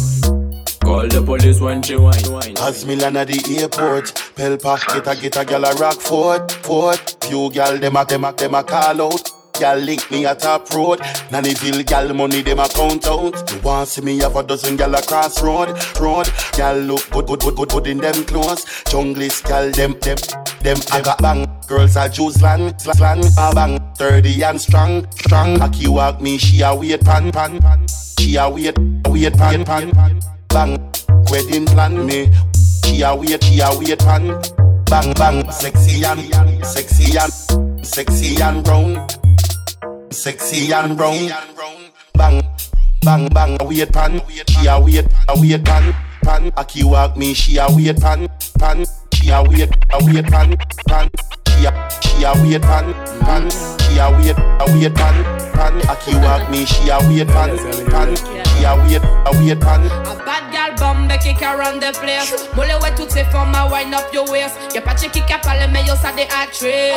Call 0.82 1.08
the 1.08 1.24
police 1.26 1.62
when 1.62 1.82
she 1.82 1.96
whine. 1.96 2.58
As 2.58 2.86
me 2.86 2.98
land 2.98 3.16
at 3.16 3.28
the 3.28 3.58
airport, 3.58 4.08
Pelpa 4.36 4.76
get 4.94 5.08
a 5.08 5.22
get 5.22 5.38
a 5.38 5.46
gal 5.46 5.64
a 5.64 5.74
rock 5.76 5.96
fort, 5.96 6.52
fort. 6.52 7.16
Few 7.22 7.50
gal 7.52 7.78
dem 7.78 7.96
a 7.96 8.04
dem 8.04 8.26
a 8.26 8.34
dem 8.34 8.54
a 8.54 8.62
call 8.62 9.02
out. 9.02 9.29
Gal 9.60 9.78
link 9.80 10.10
me 10.10 10.26
at 10.26 10.40
top 10.40 10.74
road. 10.74 11.00
Nannyville 11.32 11.86
gal 11.86 12.14
money 12.14 12.42
dem 12.42 12.60
a 12.60 12.70
count 12.70 13.06
out. 13.06 13.52
You 13.52 13.60
want 13.60 13.90
see 13.90 14.02
me 14.02 14.18
have 14.20 14.38
a 14.38 14.44
dozen 14.44 14.78
gal 14.78 14.96
across 14.96 15.44
road, 15.44 15.78
road. 16.00 16.32
Gal 16.54 16.78
look 16.78 17.10
good, 17.10 17.28
good, 17.28 17.42
good, 17.42 17.56
good, 17.58 17.70
good 17.70 17.88
in 17.88 17.98
them 17.98 18.24
clothes. 18.24 18.64
Junglist 18.86 19.44
gal 19.46 19.70
them, 19.72 20.00
them, 20.00 20.18
them. 20.62 20.78
I 20.94 21.02
got 21.02 21.22
bang. 21.22 21.46
Girls 21.68 21.98
are 21.98 22.08
Jews 22.08 22.42
land, 22.42 22.80
slang, 22.80 23.22
a 23.38 23.54
bang. 23.54 23.80
Thirty 23.98 24.42
and 24.44 24.62
strong, 24.62 25.06
strong. 25.12 25.62
Aki 25.62 25.90
walk 25.90 26.22
me, 26.22 26.38
she 26.38 26.62
a 26.62 26.74
wait 26.74 27.02
pan, 27.02 27.30
pan, 27.32 27.60
pan. 27.60 27.86
She 28.18 28.38
a 28.38 28.50
wait, 28.50 28.78
wait 29.10 29.34
pan, 29.34 29.66
pan. 29.66 29.92
pan. 29.92 30.22
Bang, 30.48 30.92
wedding 31.30 31.66
plan 31.66 32.06
me. 32.06 32.32
She 32.86 33.02
a 33.02 33.14
wait, 33.14 33.44
she 33.44 33.60
a 33.60 33.70
wait 33.78 34.00
pan. 34.00 34.42
Bang, 34.86 35.14
bang, 35.16 35.52
sexy 35.52 36.06
and, 36.06 36.66
sexy 36.66 37.18
and, 37.18 37.86
sexy 37.86 38.42
and 38.42 38.64
brown. 38.64 39.06
Sexy 40.12 40.72
and 40.74 40.98
brown. 40.98 41.30
Bang, 42.16 42.42
bang, 43.04 43.28
bang, 43.30 43.58
wait 43.62 43.92
pan. 43.92 44.22
She 44.48 44.68
a 44.68 44.80
wait, 44.80 45.06
a 45.28 45.40
wait 45.40 45.64
pan, 45.64 45.94
pan. 46.24 46.52
Aki 46.58 46.84
walk 46.84 47.16
me, 47.16 47.34
she 47.34 47.58
a 47.58 47.68
wait 47.70 48.00
pan, 48.00 48.28
pan. 48.58 48.86
She 49.14 49.30
a 49.30 49.44
wait, 49.44 49.70
a 49.92 50.04
wait 50.04 50.26
pan, 50.26 50.56
pan. 50.88 51.10
She 51.48 51.66
a, 51.66 51.90
she 52.02 52.24
a 52.24 52.34
wait 52.42 52.62
pan, 52.62 52.94
pan. 53.22 53.50
She 53.80 54.00
a 54.00 54.10
wait, 54.18 54.38
a 54.38 54.66
wait 54.74 54.96
pan, 54.96 55.24
pan. 55.54 55.82
Aki 55.88 56.16
walk 56.16 56.50
me, 56.50 56.66
she 56.66 56.90
a 56.90 56.98
wait 57.08 57.28
pan, 57.28 57.58
pan. 57.88 58.16
She 58.16 58.66
a 58.66 58.76
wait, 58.76 59.04
a 59.04 59.32
wait 59.40 59.60
pan. 59.62 59.86
A 59.86 60.16
bad 60.26 60.52
gal 60.52 60.76
bombe 60.78 61.18
kick 61.22 61.42
around 61.42 61.82
the 61.82 61.92
place. 62.02 62.34
Mole 62.56 62.74
ouais 62.82 62.96
toutes 62.96 63.12
ces 63.12 63.26
formes 63.26 63.56
à 63.56 63.68
wind 63.68 63.94
up 63.94 64.12
your 64.14 64.30
waist. 64.30 64.56
Y'a 64.74 64.82
pas 64.82 64.96
de 64.96 65.08
qui 65.08 65.22
qui 65.22 65.34
a 65.34 65.38
parlé 65.38 65.68
mais 65.72 65.84
yo 65.86 65.96
ça 65.96 66.12
des 66.12 66.24
actrices. 66.24 66.96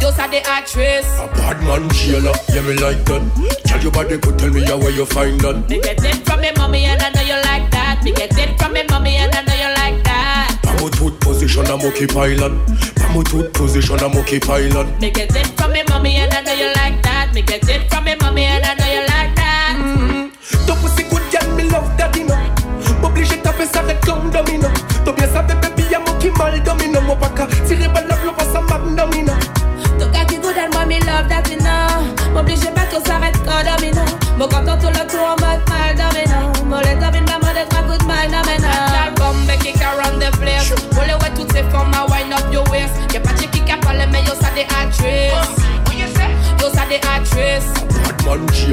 Yo 0.00 0.10
ça 0.12 0.26
des 0.28 0.42
actrices. 0.48 1.06
A 1.20 1.26
bad 1.36 1.62
man 1.62 1.90
jailer, 1.92 2.32
yeah 2.54 2.62
me 2.62 2.74
like 2.74 3.04
that. 3.04 3.22
Tell 3.64 3.80
your 3.82 3.92
body 3.92 4.18
could 4.18 4.38
tell 4.38 4.50
me 4.50 4.62
how 4.64 4.78
where 4.78 4.90
you 4.90 5.04
find 5.04 5.40
that. 5.40 5.68
Me 5.68 5.80
get 5.80 6.02
it 6.02 6.26
from 6.26 6.40
me 6.40 6.50
mommy 6.56 6.84
and 6.84 7.02
I 7.02 7.10
know 7.10 7.22
you 7.22 7.36
like 7.44 7.70
that. 7.70 8.02
Me 8.02 8.12
get 8.12 8.36
it 8.38 8.58
from 8.58 8.72
me 8.72 8.82
mommy 8.88 9.16
and 9.16 9.34
I 9.34 9.42
know 9.42 9.54
you 9.54 9.70
like 9.76 10.02
that. 10.04 10.58
Pamo 10.62 10.88
tooth 10.90 11.20
position 11.20 11.66
a 11.66 11.76
monkey 11.76 12.06
pilot. 12.06 12.52
Pamo 12.96 13.22
tooth 13.22 13.52
position 13.52 14.00
a 14.00 14.08
monkey 14.08 14.40
pilot. 14.40 14.86
Me 15.00 15.10
get 15.10 15.34
it 15.36 15.46
from 15.58 15.72
me 15.72 15.82
mommy 15.88 16.16
and 16.16 16.32
I 16.32 16.40
know 16.42 16.52
you 16.52 16.72
like 16.76 17.02
that. 17.02 17.32
Me 17.34 17.42
get 17.42 17.68
it 17.68 17.90
from 17.90 18.04
me 18.04 18.14
mommy 18.20 18.44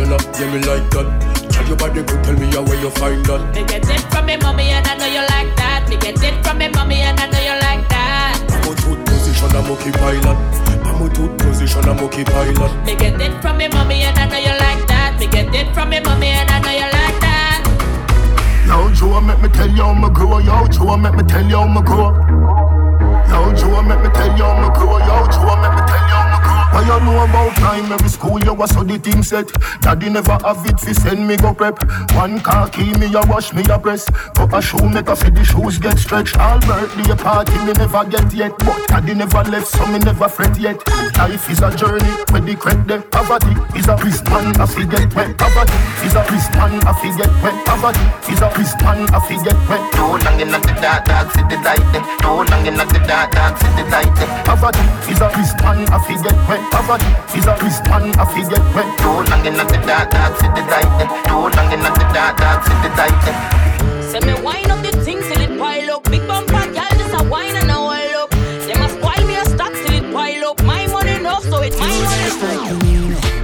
man 0.07 0.19
jailer, 0.19 0.39
yeah 0.39 0.53
me 0.53 0.59
like 0.65 0.89
that. 0.91 1.51
Tell 1.51 1.67
your 1.67 1.77
body 1.77 2.03
could 2.03 2.23
tell 2.23 2.33
me 2.33 2.47
how 2.47 2.63
where 2.63 2.79
you 2.79 2.89
find 2.91 3.25
that. 3.25 3.55
Me 3.55 3.63
get 3.65 3.87
it 3.89 4.01
from 4.11 4.25
me 4.25 4.37
mommy 4.37 4.69
and 4.69 4.87
I 4.87 4.95
know 4.97 5.05
you 5.05 5.21
like 5.21 5.55
that. 5.57 5.87
Me 5.89 5.97
get 5.97 6.21
it 6.23 6.43
from 6.45 6.57
me 6.57 6.67
mommy 6.69 7.01
and 7.01 7.19
I 7.19 7.27
know 7.27 7.39
you 7.39 7.55
like 7.61 7.87
that. 7.89 8.39
Pamo 8.47 8.75
tooth 8.75 9.05
position 9.05 9.55
a 9.55 9.61
monkey 9.61 9.91
pilot. 9.91 10.37
Pamo 10.83 11.07
tooth 11.13 11.37
position 11.37 11.87
a 11.87 11.93
monkey 11.93 12.23
pilot. 12.23 12.71
Me 12.85 12.95
get 12.95 13.19
it 13.19 13.41
from 13.41 13.57
me 13.57 13.67
mommy 13.67 14.03
and 14.03 14.17
I 14.17 14.25
know 14.27 14.37
you 14.37 14.55
like 14.59 14.87
that. 14.87 15.17
Me 15.19 15.27
get 15.27 15.53
it 15.53 15.73
from 15.73 15.89
me 15.89 15.99
mommy 15.99 16.27
and 16.27 16.49
I 16.49 16.59
know 16.59 16.71
you 16.71 16.87
like 16.87 17.19
that. 17.21 17.63
Yo, 18.67 18.91
Joe, 18.93 19.21
make 19.21 19.41
me 19.41 19.49
tell 19.49 19.69
you 19.69 19.83
how 19.83 19.93
me 19.93 20.09
grow. 20.09 20.39
Yo, 20.39 20.67
Joe, 20.67 20.97
make 20.97 21.15
me 21.15 21.23
tell 21.23 21.45
you 21.45 21.57
how 21.57 21.67
me 21.67 21.81
grow. 21.81 22.11
Yo, 23.27 23.53
Joe, 23.55 23.81
make 23.83 24.01
me 24.03 24.09
tell 24.11 24.37
you 24.37 24.43
how 24.43 24.59
me 24.61 24.69
grow. 24.75 24.99
Yo, 24.99 25.27
Joe, 25.31 25.55
make 25.63 25.75
me 25.75 25.83
you 26.81 26.99
know 27.05 27.23
about 27.23 27.55
time? 27.55 27.91
Every 27.91 28.09
school 28.09 28.43
you 28.43 28.53
was 28.53 28.71
so 28.71 28.83
the 28.83 28.97
thing 28.99 29.23
set. 29.23 29.47
Daddy 29.81 30.09
never 30.09 30.37
have 30.43 30.65
it 30.65 30.79
fi 30.79 30.93
send 30.93 31.27
me 31.27 31.37
go 31.37 31.53
prep. 31.53 31.81
One 32.13 32.39
car 32.39 32.69
key 32.69 32.93
me 32.95 33.07
a 33.13 33.21
wash 33.27 33.53
me 33.53 33.63
a 33.69 33.79
press. 33.79 34.09
Cup 34.47 34.59
a 34.59 34.61
shoe 34.61 34.89
make 34.89 35.09
a 35.09 35.15
the 35.15 35.43
shoes 35.43 35.77
get 35.77 35.99
stretched. 35.99 36.37
All 36.39 36.59
birthday 36.59 37.15
party 37.19 37.51
me 37.67 37.73
never 37.73 38.05
get 38.07 38.31
yet. 38.33 38.55
But 38.59 38.79
daddy 38.87 39.13
never 39.13 39.43
left 39.43 39.67
so 39.67 39.85
me 39.87 39.99
never 39.99 40.29
fret 40.29 40.57
yet. 40.57 40.79
Life 41.17 41.49
is 41.51 41.59
a 41.59 41.69
journey 41.75 42.07
where 42.31 42.39
the 42.41 42.55
crack 42.55 42.79
the 42.87 43.03
poverty 43.11 43.51
is 43.77 43.87
a 43.91 43.95
prison. 43.99 44.55
I 44.55 44.65
fi 44.65 44.85
get 44.87 45.11
wet. 45.15 45.35
Poverty 45.37 45.75
is 46.07 46.15
a 46.15 46.23
prison. 46.23 46.79
I 46.87 46.93
fi 46.95 47.09
get 47.19 47.31
wet. 47.43 47.55
Poverty 47.67 48.05
is 48.31 48.39
a 48.39 48.47
prison. 48.55 48.99
I 49.11 49.19
fi 49.27 49.35
get 49.43 49.59
wet. 49.67 49.83
Too 49.91 50.15
long 50.15 50.39
in 50.39 50.47
the 50.51 50.59
dark, 50.79 51.03
dark 51.03 51.27
city 51.35 51.57
light. 51.67 51.83
eh. 51.91 52.03
Too 52.23 52.39
long 52.47 52.63
in 52.63 52.75
the 52.79 52.99
dark, 53.03 53.31
dark 53.35 53.57
city 53.59 53.83
light. 53.91 54.15
eh. 54.15 54.27
Poverty 54.47 54.85
is 55.11 55.19
a 55.19 55.27
prison. 55.27 55.77
I 55.91 55.97
fi 56.07 56.15
get 56.23 56.37
wet. 56.47 56.63
Poverty 56.71 57.09
is 57.35 57.47
a 57.47 57.53
prison. 57.59 58.15
I 58.15 58.23
fi 58.31 58.41
get 58.47 58.63
wet. 58.71 58.87
Too 58.95 59.11
long 59.27 59.43
in 59.43 59.59
the 59.59 59.65
dark, 59.83 60.07
dark 60.15 60.39
city 60.39 60.63
light. 60.71 60.91
eh. 61.03 61.07
Too 61.27 61.35
long 61.35 61.67
in 61.75 61.83
the 61.83 61.91
dark, 62.15 62.39
dark 62.39 62.63
city 62.63 62.89
light. 62.95 63.76
Say 64.09 64.19
me 64.21 64.33
wine 64.41 64.69
up 64.71 64.81
the 64.83 64.91
things 65.03 65.25
till 65.27 65.41
it 65.41 65.59
pile 65.59 65.91
up. 65.91 66.03
Big 66.05 66.25
bumper 66.27 66.65
girl, 66.75 66.93
just 67.01 67.19
a 67.19 67.23
wine 67.29 67.55
and 67.55 67.71
a 67.71 67.77
oil 67.77 68.23
up. 68.23 68.31
Them 68.31 68.81
a 68.81 68.89
spoil 68.89 69.27
me 69.27 69.35
a 69.35 69.45
stock 69.45 69.73
till 69.73 69.93
it 69.93 70.13
pile 70.13 70.45
up. 70.45 70.63
My 70.63 70.87
money 70.87 71.13
enough, 71.13 71.43
so 71.43 71.61
it's 71.61 71.77
my 71.77 71.87
money. 71.87 73.36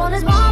What 0.00 0.14
is 0.14 0.24
more. 0.24 0.49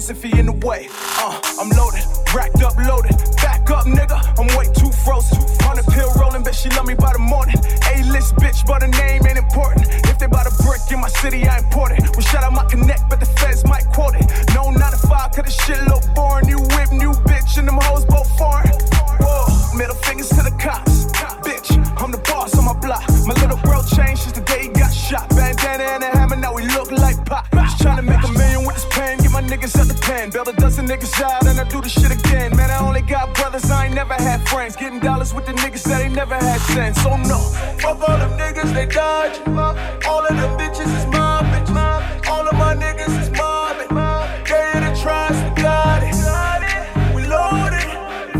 bounce 0.00 0.10
if 0.10 0.22
he 0.22 0.38
in 0.38 0.46
the 0.46 0.66
way. 0.66 1.09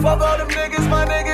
Fuck 0.02 0.22
all 0.22 0.38
them 0.38 0.48
niggas, 0.48 0.88
my 0.88 1.04
niggas. 1.04 1.30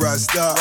a 0.00 0.18
stop. 0.18 0.56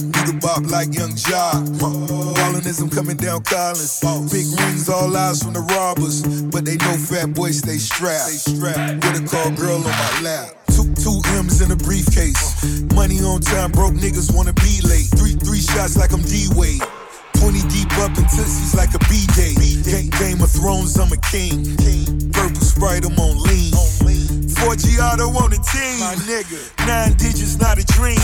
Need 0.00 0.12
Nigga 0.12 0.40
bop 0.40 0.64
like 0.70 0.94
young 0.94 1.12
Ja. 1.28 1.52
Wallinism 1.78 2.92
coming 2.94 3.16
down 3.16 3.42
Collins. 3.42 4.00
Big 4.32 4.46
rings, 4.58 4.88
all 4.88 5.16
eyes 5.16 5.42
from 5.42 5.52
the 5.52 5.60
robbers. 5.60 6.22
But 6.46 6.64
they 6.64 6.76
know 6.76 6.96
fat 6.96 7.34
boy 7.34 7.50
stay 7.50 7.78
strapped. 7.78 8.48
With 8.48 9.22
a 9.22 9.26
call 9.28 9.50
girl 9.52 9.76
on 9.76 9.84
my 9.84 10.20
lap. 10.22 10.50
Two, 10.68 10.92
two 10.94 11.20
M's 11.38 11.60
in 11.60 11.70
a 11.70 11.76
briefcase. 11.76 12.62
Money 12.94 13.20
on 13.20 13.40
time, 13.40 13.72
broke 13.72 13.94
niggas 13.94 14.34
wanna 14.34 14.52
be 14.52 14.80
late. 14.82 15.08
Three, 15.16 15.34
three 15.34 15.60
shots 15.60 15.96
like 15.96 16.12
I'm 16.12 16.22
D-Wade. 16.22 16.82
20 17.38 17.60
deep 17.68 17.92
up 17.98 18.16
in 18.16 18.24
like 18.74 18.94
a 18.94 19.00
B-Day. 19.08 19.54
Game 20.18 20.40
of 20.42 20.50
Thrones, 20.50 20.98
I'm 20.98 21.12
a 21.12 21.20
king. 21.28 21.76
Purple 22.32 22.60
Sprite, 22.60 23.04
I'm 23.04 23.18
on 23.18 23.42
lean. 23.42 24.25
Four 24.60 24.76
Giotto 24.76 25.28
on 25.28 25.50
the 25.50 25.60
team. 25.60 26.00
My 26.00 26.14
nigga. 26.24 26.60
Nine 26.86 27.14
digits, 27.16 27.58
not 27.58 27.78
a 27.78 27.84
dream. 27.84 28.18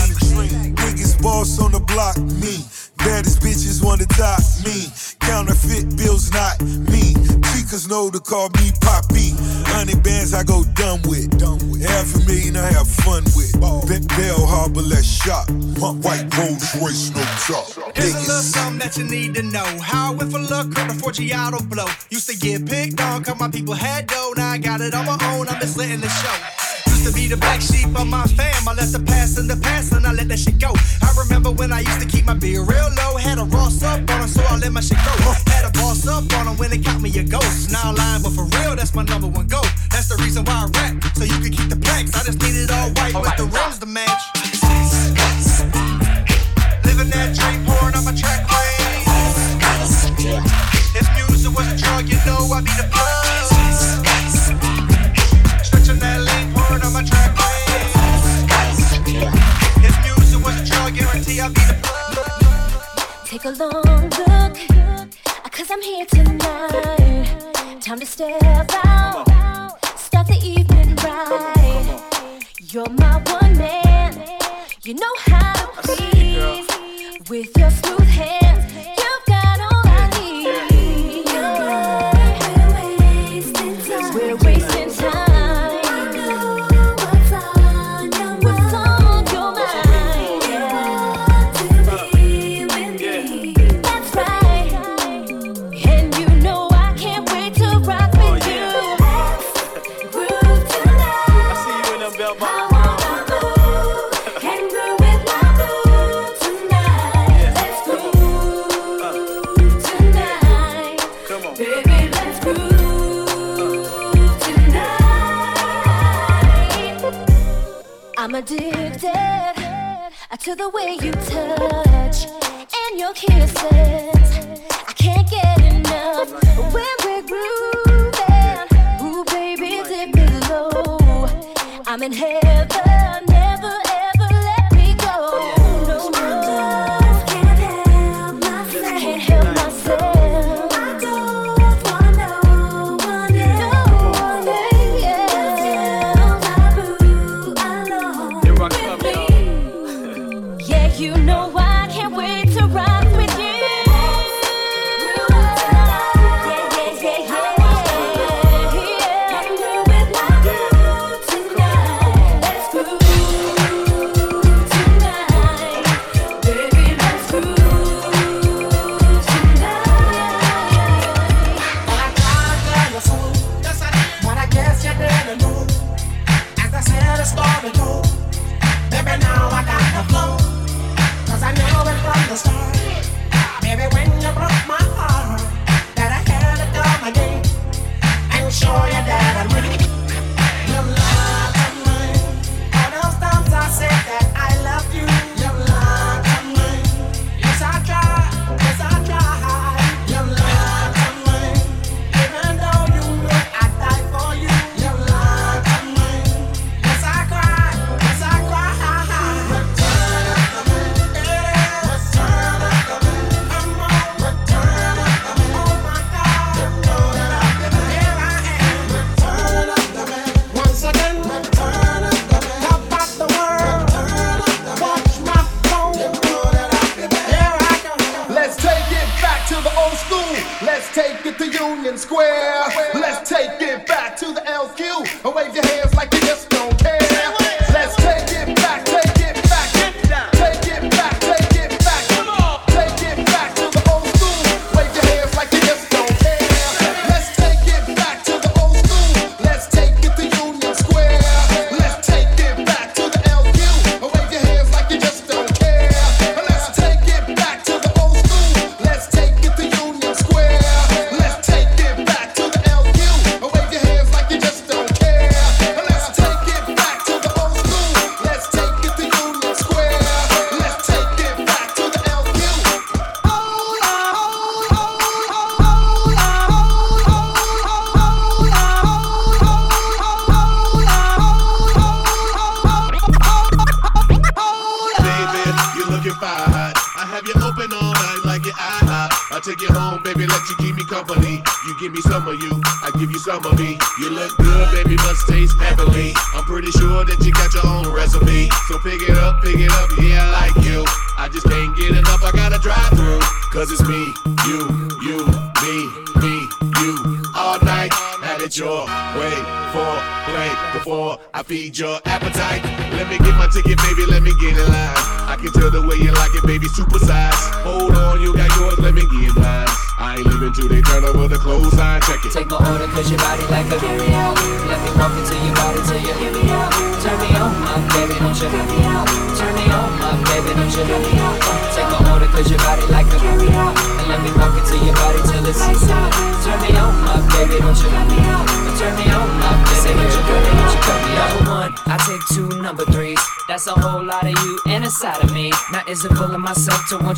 Biggest 0.75 1.21
boss 1.21 1.59
on 1.59 1.71
the 1.71 1.79
block, 1.79 2.17
me. 2.17 2.65
Baddest 3.03 3.41
bitches 3.41 3.83
wanna 3.83 4.05
top 4.05 4.41
me. 4.65 4.87
Counterfeit 5.19 5.97
bills, 5.97 6.31
not 6.31 6.61
me. 6.61 7.13
Chicas 7.51 7.89
know 7.89 8.09
to 8.09 8.19
call 8.19 8.49
me 8.61 8.71
Poppy. 8.81 9.35
Honey 9.71 9.95
bands 9.95 10.33
I 10.33 10.43
go 10.43 10.63
dumb 10.75 11.01
with. 11.03 11.37
Dumb 11.37 11.59
with. 11.69 11.81
Half 11.83 12.15
a 12.15 12.19
million 12.25 12.55
I 12.55 12.71
have 12.71 12.87
fun 12.87 13.23
with. 13.35 13.53
Bet 13.87 14.07
Bell 14.15 14.45
Harbor, 14.45 14.81
let's 14.81 15.05
shop. 15.05 15.49
White 15.79 16.27
Rolls 16.37 16.75
Royce, 16.79 17.11
no 17.11 17.21
top. 17.43 17.95
Here's 17.95 18.15
a 18.15 18.19
little 18.19 18.41
something 18.41 18.79
that 18.79 18.97
you 18.97 19.03
need 19.03 19.35
to 19.35 19.43
know. 19.43 19.65
How 19.81 20.13
I 20.13 20.15
went 20.15 20.31
look 20.31 20.49
luck, 20.49 20.79
on 20.79 20.89
a 20.89 20.93
Forgiato 20.93 21.67
blow. 21.69 21.87
Used 22.09 22.29
to 22.29 22.37
get 22.37 22.65
picked 22.65 23.01
on, 23.01 23.23
cause 23.23 23.39
my 23.39 23.49
people 23.49 23.73
had 23.73 24.07
dough. 24.07 24.33
Now 24.37 24.51
I 24.51 24.57
got 24.57 24.81
it 24.81 24.93
on 24.93 25.05
my 25.05 25.17
own, 25.33 25.49
I'm 25.49 25.59
just 25.59 25.77
letting 25.77 25.99
the 25.99 26.09
show 26.09 26.82
used 27.03 27.15
to 27.15 27.21
be 27.21 27.27
the 27.27 27.37
black 27.37 27.61
sheep 27.61 27.87
of 27.99 28.07
my 28.07 28.23
fam. 28.27 28.67
I 28.67 28.73
left 28.73 28.93
the 28.93 28.99
past 28.99 29.37
in 29.37 29.47
the 29.47 29.57
past 29.57 29.91
and 29.91 30.05
I 30.05 30.13
let 30.13 30.27
that 30.29 30.39
shit 30.39 30.57
go. 30.59 30.71
I 31.01 31.11
remember 31.19 31.51
when 31.51 31.71
I 31.71 31.79
used 31.81 31.99
to 31.99 32.07
keep 32.07 32.25
my 32.25 32.33
beer 32.33 32.61
real 32.61 32.89
low. 32.95 33.17
Had 33.17 33.39
a 33.39 33.43
Ross 33.43 33.83
up 33.83 34.09
on 34.09 34.21
him, 34.21 34.27
so 34.27 34.41
I 34.43 34.57
let 34.57 34.71
my 34.71 34.81
shit 34.81 34.97
go. 34.97 35.13
Had 35.51 35.65
a 35.65 35.71
boss 35.71 36.07
up 36.07 36.31
on 36.39 36.47
him 36.47 36.57
when 36.57 36.69
they 36.69 36.77
caught 36.77 37.01
me 37.01 37.09
a 37.17 37.23
ghost. 37.23 37.71
Now 37.71 37.91
I'm 37.91 37.95
lying, 37.95 38.23
but 38.23 38.31
for 38.31 38.45
real, 38.57 38.75
that's 38.75 38.95
my 38.95 39.03
number 39.03 39.27
one 39.27 39.47
goal. 39.47 39.67
That's 39.91 40.07
the 40.07 40.15
reason 40.23 40.45
why 40.45 40.63
I 40.63 40.65
rap, 40.79 41.03
so 41.15 41.23
you 41.23 41.39
can 41.43 41.51
keep 41.51 41.69
the 41.69 41.79
packs. 41.79 42.15
I 42.15 42.23
just 42.23 42.39
need 42.41 42.55
it 42.55 42.71
all 42.71 42.89
white, 42.91 43.15
all 43.15 43.23
right. 43.23 43.35
but 43.35 43.37
the 43.37 43.49
rims 43.51 43.79
to 43.79 43.85
match. 43.85 44.32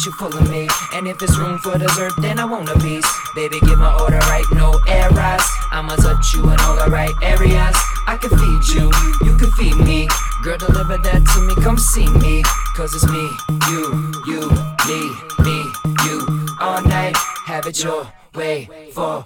you 0.06 0.12
full 0.14 0.36
of 0.36 0.50
me. 0.52 0.68
And 0.94 1.08
if 1.08 1.22
it's 1.22 1.38
room 1.38 1.58
for 1.60 1.78
dessert, 1.78 2.14
then 2.20 2.40
I 2.40 2.46
want 2.46 2.70
a 2.70 2.78
piece. 2.80 3.08
Baby, 3.34 3.60
give 3.62 3.80
my 3.80 3.98
order 4.00 4.20
right, 4.30 4.46
no 4.54 4.80
errors. 4.88 5.44
I'ma 5.72 5.96
touch 5.96 6.34
you 6.34 6.44
in 6.44 6.60
all 6.62 6.76
the 6.76 6.90
right 6.92 7.14
areas. 7.22 7.76
I 8.08 8.18
can 8.22 8.30
feed 8.30 8.76
you, 8.76 8.92
you 9.26 9.38
can 9.38 9.52
feed 9.52 9.76
me. 9.78 10.08
Girl, 10.44 10.58
deliver 10.58 10.98
that 10.98 11.22
to 11.34 11.42
me, 11.42 11.56
come 11.64 11.78
see 11.78 12.08
me. 12.20 12.44
Cause 12.76 12.94
it's 12.94 13.08
me, 13.10 13.30
you, 13.70 14.14
you, 14.28 14.50
me, 14.88 15.02
me, 15.44 15.58
you. 16.06 16.46
All 16.60 16.82
night, 16.84 17.16
have 17.46 17.66
it 17.66 17.84
your 17.84 18.08
way 18.34 18.70
for 18.94 19.26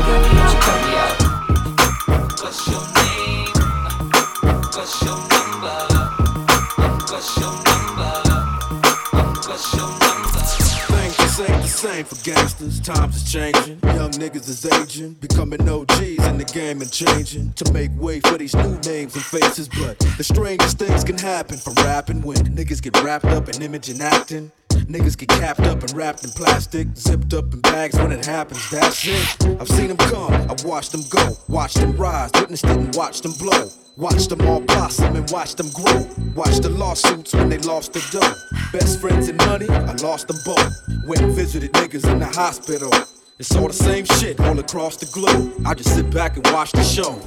changing. 16.91 17.53
To 17.53 17.73
make 17.73 17.91
way 17.99 18.19
for 18.19 18.37
these 18.37 18.55
new 18.55 18.77
names 18.85 19.15
and 19.15 19.23
faces. 19.23 19.67
But 19.67 19.97
the 20.17 20.23
strangest 20.23 20.77
things 20.77 21.03
can 21.03 21.17
happen 21.17 21.57
from 21.57 21.73
rapping 21.75 22.21
when 22.21 22.37
niggas 22.37 22.81
get 22.81 23.01
wrapped 23.01 23.25
up 23.25 23.49
in 23.49 23.61
image 23.61 23.89
and 23.89 24.01
acting. 24.01 24.51
Niggas 24.87 25.17
get 25.17 25.29
capped 25.29 25.61
up 25.61 25.81
and 25.81 25.93
wrapped 25.93 26.23
in 26.23 26.31
plastic, 26.31 26.87
zipped 26.95 27.33
up 27.33 27.53
in 27.53 27.61
bags 27.61 27.97
when 27.97 28.11
it 28.11 28.25
happens, 28.25 28.69
that's 28.69 29.07
it. 29.07 29.59
I've 29.59 29.67
seen 29.67 29.87
them 29.87 29.97
come, 29.97 30.33
I've 30.33 30.63
watched 30.63 30.91
them 30.91 31.03
go, 31.09 31.37
watched 31.47 31.77
them 31.77 31.93
rise, 31.93 32.31
witnessed 32.35 32.65
it 32.65 32.71
and 32.71 32.95
watched 32.95 33.23
them 33.23 33.33
blow. 33.39 33.69
Watched 33.97 34.29
them 34.29 34.41
all 34.47 34.61
blossom 34.61 35.15
and 35.15 35.29
watched 35.29 35.57
them 35.57 35.69
grow. 35.73 36.07
Watch 36.33 36.59
the 36.59 36.69
lawsuits 36.69 37.35
when 37.35 37.49
they 37.49 37.57
lost 37.59 37.93
the 37.93 37.99
dough. 38.09 38.33
Best 38.71 39.01
friends 39.01 39.27
and 39.27 39.37
money, 39.39 39.69
I 39.69 39.93
lost 40.01 40.27
them 40.29 40.37
both. 40.45 40.73
Went 41.05 41.21
and 41.21 41.33
visited 41.33 41.73
niggas 41.73 42.09
in 42.09 42.19
the 42.19 42.25
hospital. 42.25 42.89
It's 43.37 43.55
all 43.55 43.67
the 43.67 43.73
same 43.73 44.05
shit 44.05 44.39
all 44.39 44.57
across 44.57 44.95
the 44.97 45.07
globe. 45.07 45.53
I 45.65 45.73
just 45.73 45.93
sit 45.93 46.09
back 46.09 46.37
and 46.37 46.47
watch 46.51 46.71
the 46.71 46.83
show. 46.83 47.19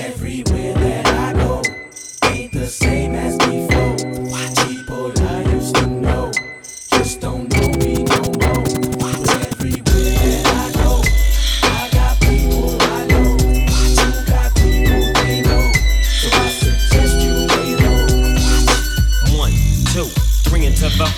Everywhere 0.00 0.74
that 0.74 1.06
I 1.06 1.32
go 1.34 1.62
ain't 2.28 2.52
the 2.52 2.66
same 2.66 3.14
as 3.14 3.36
before. 3.36 3.75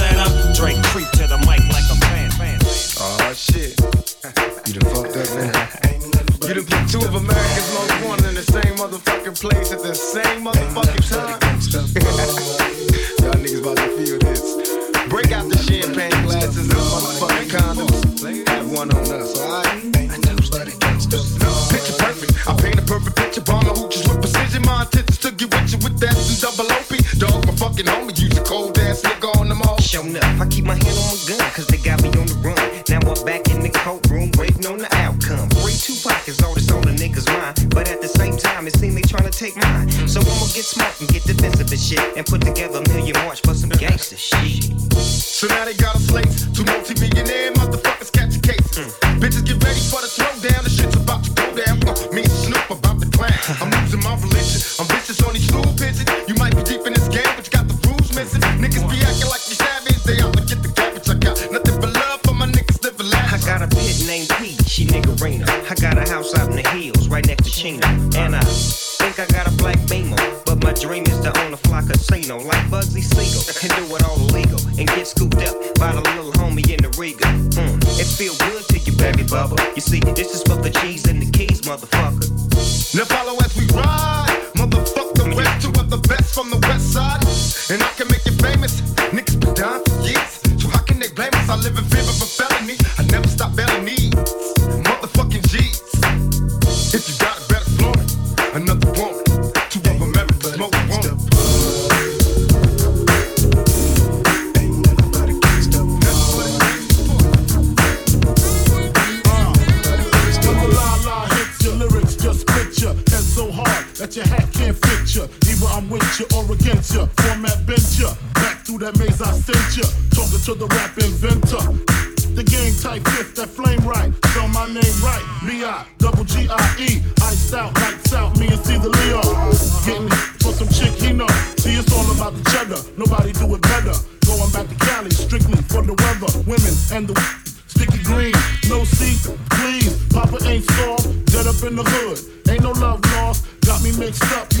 and 0.00 0.18
uh. 0.18 0.52
Drake 0.54 0.82
creep 0.92 1.08
to 1.12 1.26
the 1.26 1.38
mic 1.48 1.64
like 1.72 1.88
a 1.88 1.96
fan. 2.04 2.30
fan. 2.36 2.58
Oh 3.00 3.32
shit. 3.32 3.72
You 4.66 4.74
done 4.76 4.88
fucked 4.92 5.16
up 5.16 5.28
now. 5.38 5.88
You 6.46 6.54
done 6.54 6.66
put 6.68 6.82
two 6.92 7.00
of 7.00 7.14
America's 7.14 7.68
most 7.72 8.04
wanted 8.04 8.28
in 8.28 8.34
the 8.34 8.42
same 8.42 8.76
motherfucking 8.76 9.40
place 9.40 9.72
at 9.72 9.80
the 9.80 9.94
same 9.94 10.44
motherfucking 10.44 11.04
time. 11.08 11.38
Y'all 13.24 13.34
niggas 13.40 13.60
about 13.62 13.76
to 13.76 13.88
feel 13.96 14.18
this. 14.18 15.08
Break 15.08 15.32
out 15.32 15.48
the 15.48 15.56
champagne 15.56 16.22
glasses 16.24 16.68
and 16.68 16.68
motherfucking 16.70 17.48
condoms. 17.48 18.48
Have 18.48 18.70
one 18.70 18.92
on 18.92 19.12
us, 19.12 19.40
alright? 19.40 19.82
Picture 21.72 21.96
perfect. 21.96 22.48
I 22.48 22.54
paint 22.56 22.78
a 22.78 22.82
perfect 22.82 23.16
picture. 23.16 23.40
Bomb 23.40 23.64
the 23.64 23.72
hooches 23.72 24.08
with 24.08 24.20
precision. 24.20 24.62
My 24.64 24.82
intentions 24.82 25.18
to 25.18 25.30
get 25.32 25.48
with 25.54 25.72
you 25.72 25.78
with 25.78 25.98
that 26.00 26.16
and 26.16 26.40
double 26.40 26.70
OP. 26.72 26.92
Dog, 27.18 27.46
my 27.46 27.54
fucking 27.56 27.86
homie. 27.86 28.18
Use 28.18 28.36
a 28.36 28.42
cold 28.42 28.78
ass 28.78 29.02
nigga 29.02 29.37
on 29.96 30.12
them 30.12 30.16
all. 30.16 30.28
Show 30.28 30.28
enough. 30.28 30.40
I 30.40 30.46
keep 30.48 30.64
my 30.64 30.74
hand 30.74 30.98
on 30.98 31.06
my 31.08 31.18
gun, 31.28 31.50
cause 31.52 31.66
they 31.68 31.78
got 31.78 32.02
me 32.02 32.08
on 32.20 32.26
the 32.26 32.36
run. 32.44 32.58
Now 32.88 33.00
I'm 33.00 33.24
back 33.24 33.48
in 33.48 33.60
the 33.60 33.70
courtroom, 33.70 34.30
waiting 34.36 34.66
on 34.66 34.78
the 34.78 34.88
outcome. 34.96 35.48
Free 35.64 35.76
two 35.76 35.96
pockets, 36.02 36.42
all 36.42 36.54
this 36.54 36.70
on 36.70 36.82
the 36.82 36.92
niggas' 36.92 37.26
mind. 37.28 37.70
But 37.70 37.88
at 37.88 38.00
the 38.00 38.08
same 38.08 38.36
time, 38.36 38.66
it 38.66 38.76
seems 38.76 38.94
they 38.94 39.02
tryna 39.02 39.30
take 39.30 39.56
mine. 39.56 39.88
So 40.08 40.20
I'ma 40.20 40.46
get 40.52 40.64
smart 40.64 41.00
and 41.00 41.08
get 41.08 41.24
defensive 41.24 41.70
and 41.70 41.80
shit. 41.80 42.02
And 42.16 42.26
put 42.26 42.42
together 42.42 42.80
a 42.84 42.88
million 42.88 43.16
march 43.24 43.40
for 43.40 43.54
some 43.54 43.70
gangster 43.70 44.16
shit. 44.16 44.64
So 44.98 45.46
now 45.48 45.64
they 45.64 45.74
got 45.74 45.96
a 45.96 46.00
slate. 46.00 46.28
Two 46.54 46.64
multi-millionaire 46.64 47.52
motherfuckers 47.52 48.12
catching 48.12 48.42
cases. 48.42 48.98
Bitches 49.22 49.44
get 49.44 49.62
ready 49.64 49.80
for 49.88 50.00
the 50.04 50.10
throwdown. 50.10 50.64
The 50.64 50.70
shit's 50.70 50.96
about 50.96 51.24
to 51.24 51.30
go 51.32 51.46
down. 51.54 51.76
Uh, 51.88 51.94
me 52.12 52.22
and 52.22 52.32
Snoop 52.32 52.70
about 52.70 53.00
to 53.00 53.08
clown. 53.08 53.77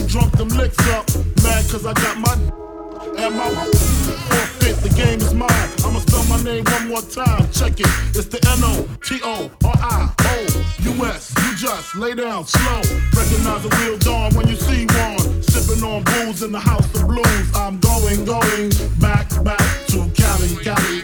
Drunk 0.06 0.36
them 0.36 0.48
licks 0.48 0.78
up. 0.88 1.08
Mad 1.42 1.64
cause 1.70 1.86
I 1.86 1.92
got 1.94 2.18
my 2.18 2.34
and 3.18 3.34
my 3.34 3.50
forfeit, 3.50 4.76
the 4.76 4.90
game 4.90 5.20
is 5.20 5.34
mine. 5.34 5.48
I'ma 5.84 5.98
spell 6.00 6.24
my 6.24 6.40
name 6.42 6.64
one 6.64 6.88
more 6.88 7.02
time. 7.02 7.50
Check 7.50 7.80
it. 7.80 7.88
It's 8.14 8.26
the 8.26 8.38
N-O-T-O-R-I-O-U-S. 8.58 8.94
You 11.42 11.56
just 11.56 11.96
lay 11.96 12.14
down 12.14 12.46
slow. 12.46 12.82
Recognize 13.16 13.62
the 13.62 13.70
real 13.82 13.98
dawn 13.98 14.34
when 14.34 14.46
you 14.48 14.56
see 14.56 14.86
one. 14.86 15.42
Sipping 15.42 15.82
on 15.82 16.04
booze 16.04 16.42
in 16.42 16.52
the 16.52 16.60
house 16.60 16.86
of 16.94 17.08
blues. 17.08 17.54
I'm 17.54 17.80
going, 17.80 18.24
going 18.24 18.70
back, 19.00 19.28
back 19.42 19.86
to 19.88 20.08
Cali, 20.14 20.56
Cali. 20.62 21.02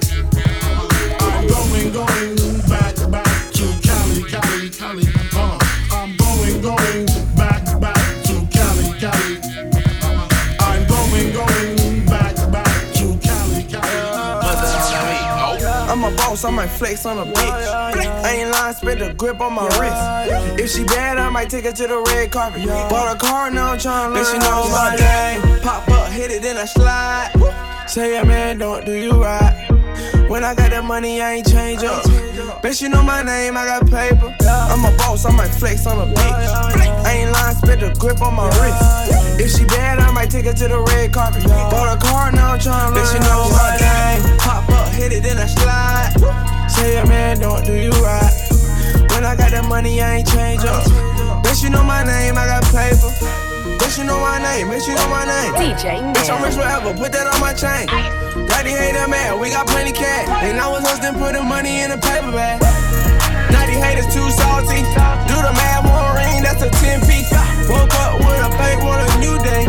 I'm 1.20 1.46
going, 1.48 1.92
going 1.92 2.53
I 16.44 16.50
might 16.50 16.68
flex 16.68 17.06
on 17.06 17.18
a 17.18 17.24
bitch. 17.24 17.34
I 17.36 18.32
ain't 18.32 18.50
lying, 18.50 18.74
spit 18.74 18.98
the 18.98 19.14
grip 19.14 19.40
on 19.40 19.54
my 19.54 19.64
wrist. 19.78 20.60
If 20.60 20.70
she 20.70 20.84
bad, 20.84 21.16
I 21.18 21.30
might 21.30 21.48
take 21.48 21.64
her 21.64 21.72
to 21.72 21.86
the 21.86 22.04
red 22.08 22.30
carpet. 22.30 22.66
Bought 22.66 23.16
a 23.16 23.18
car, 23.18 23.50
now 23.50 23.72
I'm 23.72 23.78
tryna 23.78 24.14
learn. 24.14 24.24
Bitch, 24.24 24.32
she 24.32 24.38
knows 24.38 24.70
my 24.70 24.96
name. 24.96 25.60
Pop 25.62 25.88
up, 25.88 26.12
hit 26.12 26.30
it, 26.30 26.42
then 26.42 26.56
I 26.56 26.64
slide. 26.66 27.30
Say, 27.88 28.12
yeah, 28.12 28.24
man, 28.24 28.58
don't 28.58 28.84
do 28.84 28.92
you 28.92 29.12
right. 29.12 29.73
When 30.34 30.42
I 30.42 30.52
got 30.52 30.70
that 30.72 30.82
money, 30.82 31.22
I 31.22 31.34
ain't 31.34 31.46
change 31.46 31.84
up. 31.84 32.02
Bitch, 32.58 32.82
you 32.82 32.88
know 32.88 33.04
my 33.04 33.22
name, 33.22 33.56
I 33.56 33.66
got 33.66 33.86
paper. 33.86 34.34
I'm 34.42 34.82
a 34.82 34.90
boss, 34.98 35.24
I 35.24 35.30
might 35.30 35.54
flex 35.54 35.86
on 35.86 36.02
a 36.02 36.12
bitch. 36.12 37.06
I 37.06 37.22
ain't 37.22 37.30
lying, 37.30 37.54
spit 37.54 37.78
the 37.78 37.94
grip 38.00 38.20
on 38.20 38.34
my 38.34 38.50
wrist. 38.58 39.38
If 39.38 39.52
she 39.54 39.64
bad, 39.64 40.00
I 40.00 40.10
might 40.10 40.30
take 40.30 40.46
her 40.46 40.52
to 40.52 40.66
the 40.66 40.80
red 40.90 41.12
carpet. 41.12 41.44
Bought 41.44 41.94
a 41.94 42.00
car, 42.04 42.32
now 42.32 42.54
I'm 42.54 42.58
tryna 42.58 42.96
learn. 42.96 43.06
Bitch, 43.06 43.14
you 43.14 43.20
know 43.22 43.46
my 43.54 43.78
game. 43.78 44.38
Pop 44.40 44.68
up, 44.70 44.92
hit 44.94 45.12
it, 45.12 45.22
then 45.22 45.38
I 45.38 45.46
slide. 45.46 46.68
Say, 46.68 46.94
yeah, 46.94 47.04
man, 47.04 47.38
don't 47.38 47.64
do 47.64 47.72
you 47.72 47.92
right. 48.02 48.34
When 49.14 49.22
I 49.22 49.36
got 49.36 49.52
that 49.52 49.66
money, 49.68 50.02
I 50.02 50.16
ain't 50.16 50.26
change 50.26 50.64
up. 50.64 50.82
Bitch, 51.44 51.62
you 51.62 51.70
know 51.70 51.84
my 51.84 52.02
name, 52.02 52.36
I 52.36 52.46
got 52.46 52.64
paper. 52.74 53.53
Bitch, 53.64 53.96
you 53.96 54.04
know 54.04 54.20
my 54.20 54.36
name, 54.36 54.68
bitch, 54.68 54.84
you 54.86 54.94
know 54.94 55.08
my 55.08 55.24
name. 55.24 55.56
DJ 55.56 55.96
Bitch, 56.12 56.28
I'm 56.28 56.44
rich 56.44 56.52
forever, 56.52 56.92
put 56.92 57.12
that 57.16 57.24
on 57.24 57.40
my 57.40 57.56
chain. 57.56 57.88
Daddy 58.44 58.76
hate 58.76 58.92
that 58.92 59.08
man, 59.08 59.40
we 59.40 59.48
got 59.48 59.66
plenty 59.66 59.92
cash. 59.92 60.28
They 60.44 60.52
know 60.52 60.76
it's 60.76 60.84
us, 60.84 61.00
then 61.00 61.16
put 61.16 61.32
the 61.32 61.40
money 61.40 61.80
in 61.80 61.88
a 61.88 61.96
paper 61.96 62.28
bag. 62.28 62.60
Naughty 63.48 63.80
haters 63.80 64.04
too 64.12 64.28
salty. 64.36 64.84
Do 65.24 65.36
the 65.40 65.52
math, 65.56 65.88
one 65.88 66.12
ring, 66.12 66.44
that's 66.44 66.60
a 66.60 66.68
10 66.68 67.08
piece. 67.08 67.32
Woke 67.72 67.88
up 68.04 68.20
with 68.20 68.44
a 68.44 68.52
fake, 68.60 68.84
want 68.84 69.00
a 69.00 69.08
new 69.16 69.32
day. 69.40 69.64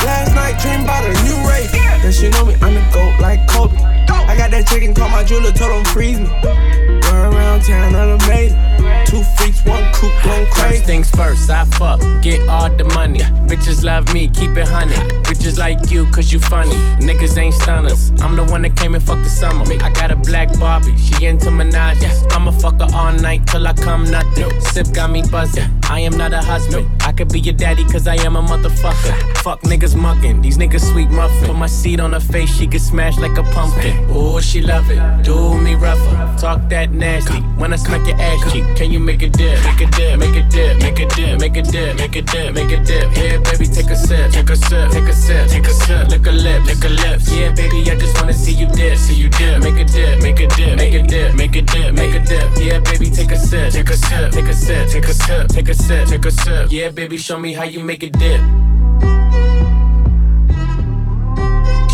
Last 0.00 0.32
night, 0.32 0.56
dream 0.56 0.88
about 0.88 1.04
a 1.04 1.12
new 1.28 1.36
race. 1.44 1.68
Then 2.00 2.12
she 2.16 2.32
know 2.32 2.48
me, 2.48 2.56
I'm 2.64 2.72
the 2.72 2.80
GOAT 2.88 3.20
like 3.20 3.44
Kobe. 3.52 3.76
I 4.14 4.36
got 4.36 4.50
that 4.50 4.66
chicken, 4.68 4.94
call 4.94 5.08
my 5.08 5.24
jeweler, 5.24 5.52
told 5.52 5.72
him 5.72 5.84
freeze 5.92 6.18
me. 6.18 6.26
Run 6.26 7.34
around 7.34 7.62
town, 7.62 7.94
I 7.94 8.06
done 8.06 8.28
made 8.28 8.52
it. 8.52 9.06
Two 9.06 9.22
freaks, 9.36 9.64
one 9.64 9.84
coupe, 9.92 10.12
going 10.24 10.46
crazy. 10.46 10.76
First 10.76 10.84
things 10.84 11.10
first, 11.10 11.50
I 11.50 11.64
fuck, 11.64 12.00
get 12.22 12.48
all 12.48 12.68
the 12.70 12.84
money. 12.84 13.20
Bitches 13.48 13.84
love 13.84 14.12
me, 14.12 14.28
keep 14.28 14.56
it 14.56 14.66
honey. 14.68 14.94
Bitches 15.22 15.58
like 15.58 15.90
you, 15.90 16.06
cause 16.10 16.32
you 16.32 16.40
funny. 16.40 16.74
Niggas 16.98 17.38
ain't 17.38 17.54
stunners. 17.54 18.10
I'm 18.20 18.36
the 18.36 18.44
one 18.44 18.62
that 18.62 18.76
came 18.76 18.94
and 18.94 19.02
fucked 19.02 19.24
the 19.24 19.30
summer. 19.30 19.64
I 19.82 19.90
got 19.90 20.10
a 20.10 20.16
black 20.16 20.58
Barbie, 20.58 20.96
she 20.96 21.26
into 21.26 21.46
Minaj. 21.46 22.32
I'ma 22.32 22.50
fuck 22.52 22.80
her 22.80 22.88
all 22.94 23.12
night 23.12 23.46
till 23.46 23.66
I 23.66 23.72
come 23.72 24.04
nothing. 24.10 24.60
Sip 24.60 24.92
got 24.92 25.10
me 25.10 25.22
buzzing. 25.22 25.70
I 25.88 26.00
am 26.00 26.16
not 26.16 26.32
a 26.32 26.42
husband. 26.42 26.90
I 27.02 27.12
could 27.12 27.32
be 27.32 27.40
your 27.40 27.54
daddy, 27.54 27.84
cause 27.84 28.06
I 28.06 28.16
am 28.26 28.34
a 28.36 28.42
motherfucker. 28.42 29.36
Fuck 29.38 29.62
niggas 29.62 29.94
mugging, 29.94 30.42
these 30.42 30.58
niggas 30.58 30.90
sweet 30.92 31.08
muffin. 31.08 31.46
Put 31.46 31.56
my 31.56 31.68
seed 31.68 32.00
on 32.00 32.12
her 32.12 32.20
face, 32.20 32.54
she 32.54 32.66
get 32.66 32.80
smashed 32.80 33.20
like 33.20 33.38
a 33.38 33.44
pumpkin. 33.44 34.10
Ooh, 34.10 34.40
she 34.40 34.60
love 34.60 34.90
it. 34.90 35.00
Do 35.24 35.56
me 35.58 35.74
rougher. 35.74 36.36
Talk 36.38 36.68
that 36.70 36.90
nasty. 36.90 37.38
When 37.60 37.72
I 37.72 37.76
smack 37.76 38.06
your 38.06 38.20
ass 38.20 38.52
cheek, 38.52 38.64
can 38.76 38.90
you 38.90 38.98
make 38.98 39.22
a 39.22 39.28
dip? 39.28 39.62
Make 39.64 39.80
a 39.80 39.86
dip, 39.86 40.18
make 40.18 40.36
a 40.36 40.42
dip, 40.48 40.82
make 40.82 40.98
a 40.98 41.06
dip, 41.06 41.38
make 41.38 41.56
a 41.56 41.62
dip, 41.62 41.96
make 41.96 42.16
a 42.16 42.22
dip, 42.22 42.54
make 42.54 42.72
a 42.72 42.84
dip. 42.84 43.16
Yeah, 43.16 43.38
baby, 43.38 43.66
take 43.66 43.90
a 43.90 43.96
sip, 43.96 44.32
take 44.32 44.50
a 44.50 44.56
sip, 44.56 44.90
take 44.90 45.08
a 45.08 45.12
sip, 45.12 45.48
take 45.48 45.66
a 45.66 45.70
sip. 45.70 46.08
Lick 46.08 46.26
a 46.26 46.32
lip, 46.32 46.64
lick 46.66 46.84
a 46.84 46.88
lips. 46.88 47.32
Yeah, 47.32 47.52
baby, 47.52 47.88
I 47.90 47.96
just 47.96 48.20
wanna 48.20 48.32
see 48.32 48.52
you 48.52 48.66
dip, 48.66 48.98
see 48.98 49.14
you 49.14 49.28
dip. 49.28 49.62
Make 49.62 49.78
a 49.78 49.84
dip, 49.84 50.20
make 50.20 50.40
a 50.40 50.48
dip, 50.48 50.76
make 50.76 50.94
a 50.94 51.02
dip, 51.02 51.34
make 51.36 51.54
a 51.54 51.62
dip, 51.62 51.94
make 51.94 52.14
a 52.14 52.20
dip. 52.26 52.50
Yeah, 52.58 52.80
baby, 52.80 53.08
take 53.08 53.30
a 53.30 53.38
sip, 53.38 53.72
take 53.72 53.88
a 53.88 53.96
sip, 53.96 54.32
take 54.32 54.48
a 54.48 54.54
sip, 54.54 54.88
take 54.90 55.06
a 55.06 55.14
sip, 55.14 55.48
take 55.48 55.68
a 55.68 55.74
sip, 55.76 56.08
take 56.08 56.24
a 56.24 56.30
sip. 56.30 56.70
Yeah, 56.70 56.90
baby, 56.90 57.16
show 57.16 57.38
me 57.38 57.52
how 57.52 57.64
you 57.64 57.82
make 57.82 58.02
a 58.02 58.10
dip. 58.10 58.40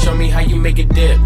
Show 0.03 0.15
me 0.15 0.29
how 0.29 0.41
you 0.41 0.57
make 0.57 0.79
a 0.79 0.85
dip. 0.85 1.19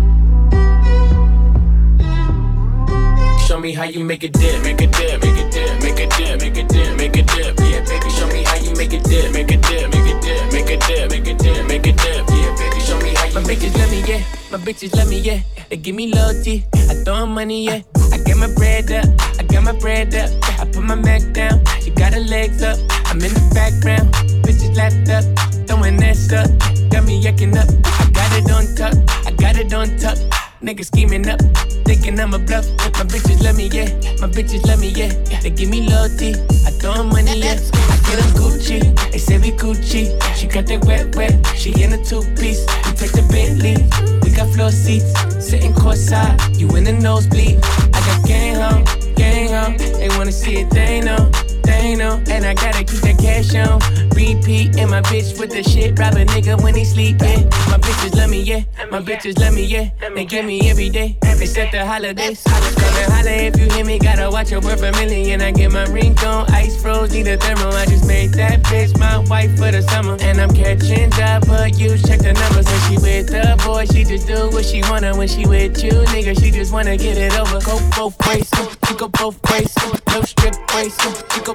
Show 3.46 3.60
me 3.60 3.72
how 3.72 3.84
you 3.84 4.04
make 4.04 4.24
a 4.24 4.28
dip, 4.28 4.62
make 4.62 4.80
a 4.80 4.86
dip, 4.86 5.22
make 5.22 5.38
a 5.38 5.50
dip, 5.50 5.82
make 5.82 5.98
a 6.00 6.06
dip, 6.08 6.40
make 6.40 6.56
a 6.56 6.62
dip, 6.64 6.96
make 6.96 7.16
a 7.16 7.22
dip. 7.22 7.60
Yeah, 7.60 7.84
baby, 7.84 8.10
show 8.10 8.26
me 8.28 8.42
how 8.42 8.56
you 8.56 8.74
make 8.74 8.92
a 8.92 8.98
dip, 8.98 9.32
make 9.32 9.50
a 9.52 9.56
dip, 9.56 9.92
make 9.92 10.10
a 10.10 10.20
dip, 10.20 10.52
make 10.52 10.70
a 10.70 10.76
dip, 10.76 11.10
make 11.10 11.26
a 11.28 11.34
dip, 11.34 11.66
make 11.66 11.86
a 11.86 11.92
dip. 11.92 12.28
Yeah, 12.28 12.56
baby, 12.58 12.80
show 12.80 12.98
me 13.00 13.14
how 13.14 13.26
you. 13.26 13.34
My 13.34 13.42
bitches 13.42 13.74
love 13.78 13.90
me, 13.90 14.00
yeah. 14.02 14.22
My 14.50 14.58
bitches 14.58 14.96
love 14.96 15.08
me, 15.08 15.20
yeah. 15.20 15.40
They 15.70 15.76
give 15.76 15.94
me 15.94 16.12
loyalty. 16.12 16.66
I 16.74 16.94
throw 17.04 17.26
money, 17.26 17.64
yeah. 17.66 17.82
I 18.12 18.18
get 18.18 18.36
my 18.36 18.52
bread 18.54 18.90
up. 18.90 19.06
I 19.38 19.42
got 19.44 19.62
my 19.62 19.78
bread 19.78 20.14
up. 20.14 20.30
I 20.60 20.64
put 20.64 20.82
my 20.82 20.94
Mac 20.94 21.22
down. 21.32 21.62
Got 21.96 22.14
her 22.14 22.20
legs 22.20 22.62
up. 22.62 22.78
I'm 23.06 23.20
in 23.20 23.32
the 23.32 23.50
background. 23.54 24.12
Bitches 24.44 24.76
laughed 24.76 25.08
up. 25.10 25.24
Throwing 25.66 25.96
that 25.98 26.16
stuff. 26.16 26.48
Got 26.90 27.04
me 27.04 27.22
yucking 27.22 27.56
up. 27.56 27.68
I 27.84 28.10
got 28.10 28.32
it 28.32 28.50
on 28.50 28.64
tuck. 28.76 28.94
I 29.26 29.32
got 29.32 29.56
it 29.56 29.72
on 29.72 29.96
tuck. 29.98 30.18
Niggas 30.62 30.86
scheming 30.86 31.28
up, 31.28 31.38
thinking 31.84 32.18
I'm 32.18 32.32
a 32.32 32.38
bluff. 32.38 32.66
My 32.96 33.04
bitches 33.04 33.42
love 33.44 33.56
me, 33.56 33.68
yeah. 33.68 33.92
My 34.20 34.26
bitches 34.26 34.66
love 34.66 34.80
me, 34.80 34.88
yeah. 34.88 35.12
They 35.42 35.50
give 35.50 35.68
me 35.68 35.86
loyalty. 35.86 36.34
I 36.64 36.70
throw 36.70 37.04
money, 37.04 37.40
yeah. 37.40 37.60
I 37.92 37.96
get 38.08 38.18
'em 38.18 38.32
Gucci. 38.34 38.80
They 39.12 39.18
say 39.18 39.38
we 39.38 39.52
Gucci. 39.52 40.16
She 40.34 40.46
got 40.46 40.66
that 40.66 40.84
wet, 40.86 41.14
wet. 41.14 41.34
She 41.56 41.70
in 41.82 41.92
a 41.92 42.02
two 42.02 42.22
piece. 42.40 42.64
We 42.86 42.92
take 42.96 43.12
the 43.12 43.22
Bentley. 43.30 43.76
We 44.22 44.30
got 44.34 44.48
floor 44.54 44.72
seats. 44.72 45.12
Sitting 45.38 45.74
courtside. 45.74 46.58
You 46.58 46.68
in 46.74 46.84
the 46.84 46.92
nosebleed. 46.92 47.58
I 47.92 48.00
got 48.08 48.24
gang 48.26 48.56
on, 48.56 48.84
gang 49.14 49.52
on. 49.54 49.76
They 49.76 50.08
wanna 50.16 50.32
see 50.32 50.62
it, 50.62 50.70
they 50.70 51.00
know. 51.00 51.30
They 51.66 51.94
know, 51.96 52.22
and 52.30 52.44
I 52.44 52.54
gotta 52.54 52.84
keep 52.84 53.00
that 53.02 53.18
cash 53.18 53.54
on 53.54 53.80
repeat. 54.16 54.78
And 54.78 54.90
my 54.90 55.02
bitch 55.02 55.38
with 55.38 55.50
the 55.50 55.62
shit, 55.62 55.98
rob 55.98 56.14
a 56.14 56.24
nigga 56.24 56.60
when 56.62 56.74
he 56.74 56.84
sleep. 56.84 57.16
Yeah, 57.20 57.42
my 57.68 57.78
bitches 57.78 58.16
love 58.16 58.30
me, 58.30 58.40
yeah. 58.42 58.62
My 58.90 59.00
bitches 59.00 59.38
love 59.38 59.54
me, 59.54 59.64
yeah. 59.64 59.90
They 60.14 60.24
give 60.24 60.46
me 60.46 60.70
every 60.70 60.88
day. 60.88 61.18
except 61.22 61.72
the 61.72 61.84
holidays. 61.84 62.42
I 62.46 62.60
come 62.80 62.96
and 63.02 63.12
holla 63.12 63.30
if 63.30 63.58
you 63.58 63.68
hear 63.70 63.84
me. 63.84 63.98
Gotta 63.98 64.30
watch 64.30 64.50
your 64.50 64.60
worth 64.60 64.82
a 64.82 64.92
million. 64.92 65.42
I 65.42 65.50
get 65.50 65.72
my 65.72 65.84
ring 65.86 66.18
on 66.20 66.50
ice 66.50 66.80
froze, 66.80 67.12
need 67.12 67.28
a 67.28 67.36
thermal. 67.36 67.72
I 67.72 67.84
just 67.86 68.06
made 68.06 68.32
that 68.34 68.62
bitch 68.62 68.98
my 68.98 69.18
wife 69.28 69.52
for 69.58 69.70
the 69.70 69.82
summer. 69.82 70.16
And 70.20 70.40
I'm 70.40 70.52
catching 70.54 71.12
up, 71.20 71.46
but 71.46 71.78
you 71.78 71.96
Check 72.06 72.20
the 72.20 72.32
numbers. 72.32 72.66
When 72.66 72.80
she 72.86 72.96
with 73.02 73.26
the 73.34 73.60
boy, 73.66 73.84
she 73.86 74.04
just 74.04 74.28
do 74.28 74.48
what 74.50 74.64
she 74.64 74.80
wanna. 74.82 75.16
When 75.16 75.26
she 75.26 75.44
with 75.44 75.82
you, 75.82 75.90
nigga, 76.14 76.38
she 76.38 76.52
just 76.52 76.72
wanna 76.72 76.96
get 76.96 77.18
it 77.18 77.36
over. 77.36 77.58
Go 77.60 77.80
both 77.96 78.14
ways, 78.28 78.48
she 78.86 78.94
go 78.94 79.08
both 79.08 79.38
ways. 79.50 79.74
No 80.12 80.22
strip 80.22 80.54
waist, 80.72 81.00
she 81.32 81.40
go 81.40 81.54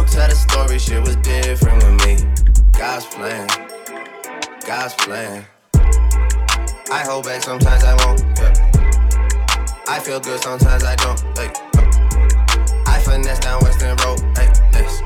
Gon' 0.00 0.08
tell 0.08 0.28
the 0.28 0.34
story, 0.34 0.78
shit 0.78 1.00
was 1.02 1.16
different 1.16 1.76
with 1.84 2.06
me. 2.06 2.16
God's 2.72 3.04
plan, 3.04 3.46
God's 4.66 4.94
plan. 4.94 5.44
I 6.90 7.04
hold 7.04 7.26
back 7.26 7.42
sometimes 7.42 7.84
I 7.84 7.94
won't. 8.02 8.22
Yeah. 8.38 9.84
I 9.86 9.98
feel 9.98 10.18
good 10.18 10.40
sometimes 10.40 10.84
I 10.84 10.96
don't. 10.96 11.22
Like, 11.36 11.54
I 12.88 12.98
finesse 13.04 13.40
down 13.40 13.60
Western 13.60 13.94
Road. 13.98 14.22
Like, 14.38 14.54
this. 14.72 15.02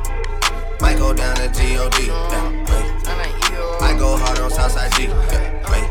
Might 0.81 0.97
go 0.97 1.13
down 1.13 1.35
to 1.39 1.49
G-O-D. 1.49 2.07
Yeah. 2.07 3.81
I 3.81 3.97
go 3.99 4.17
hard 4.17 4.39
on 4.39 4.51
Southside 4.53 4.93
G. 4.93 5.09
Yeah, 5.09 5.73
wait. 5.73 5.91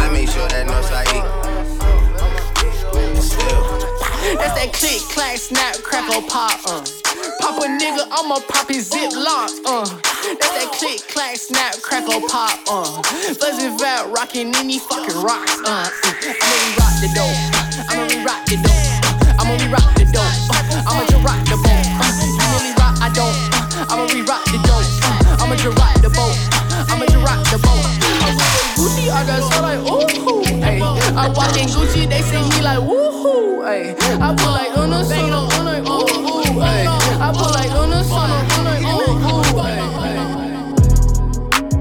I 0.00 0.08
make 0.14 0.30
sure 0.30 0.48
that 0.48 0.66
Northside 0.66 1.12
E. 1.12 1.20
That's 4.38 4.54
that 4.54 4.72
click, 4.72 5.02
clack, 5.12 5.36
snap, 5.36 5.74
crackle, 5.82 6.22
pop, 6.22 6.58
uh. 6.64 7.07
Pop 7.40 7.58
a 7.62 7.66
nigga, 7.66 8.04
I'ma 8.10 8.40
pop 8.48 8.68
his 8.68 8.88
zip 8.88 9.12
lock. 9.12 9.50
Uh, 9.66 9.84
that's 9.84 10.48
that 10.54 10.70
click, 10.78 11.00
clack, 11.08 11.36
snap, 11.36 11.74
crackle, 11.82 12.20
pop. 12.28 12.58
Uh, 12.68 13.02
buzzing 13.40 13.78
vat, 13.78 14.08
rocking 14.10 14.54
any 14.56 14.78
fucking 14.78 15.16
rocks. 15.22 15.58
Uh, 15.64 15.88
I'ma 15.88 16.54
re-rock 16.64 16.94
the 17.00 17.08
dope. 17.14 17.38
I'ma 17.90 18.04
re-rock 18.08 18.42
the 18.46 18.56
dope. 18.62 18.86
I'ma 19.40 19.54
re-rock 19.60 19.88
the 19.96 20.04
dope. 20.10 20.34
Uh, 20.50 20.88
I'ma 20.88 21.04
just 21.08 21.24
rock 21.24 21.40
the 21.48 21.56
boat. 21.60 21.86
Uh, 21.98 22.12
you 22.22 22.46
really 22.54 22.72
rock, 22.78 22.96
I 23.00 23.08
don't. 23.12 23.36
Uh, 23.52 23.92
I'ma 23.92 24.04
re-rock 24.12 24.44
the 24.48 24.58
dope. 24.64 24.86
Uh, 25.04 25.42
I'ma 25.42 25.54
just 25.56 25.76
rock 25.78 25.94
the 26.00 26.10
boat. 26.10 26.36
I'ma 26.88 27.04
just 27.06 27.22
rock 27.24 27.42
the 27.50 27.58
boat. 27.58 27.84
I 28.18 28.30
was 28.30 28.38
like 28.38 28.56
Gucci, 28.78 29.10
I 29.10 29.26
got 29.26 29.42
so 29.42 29.58
like 29.62 29.80
ooh. 29.84 30.62
Ay, 30.62 30.80
I 31.16 31.28
walk 31.34 31.56
in 31.56 31.68
Gucci, 31.68 32.08
they 32.08 32.22
see 32.22 32.42
me 32.42 32.62
like 32.62 32.78
woohoo. 32.80 33.64
Ay, 33.64 33.94
I 34.20 34.34
put 34.34 34.50
like 34.50 34.76
on 34.76 34.90
the 34.90 35.04
sun, 35.04 35.32
on 35.32 35.64
like 35.64 35.82
ooh 35.86 36.06
ooh. 36.06 36.60
Ay, 36.60 36.97
I 37.20 37.32
put 37.32 37.50
like. 37.54 37.68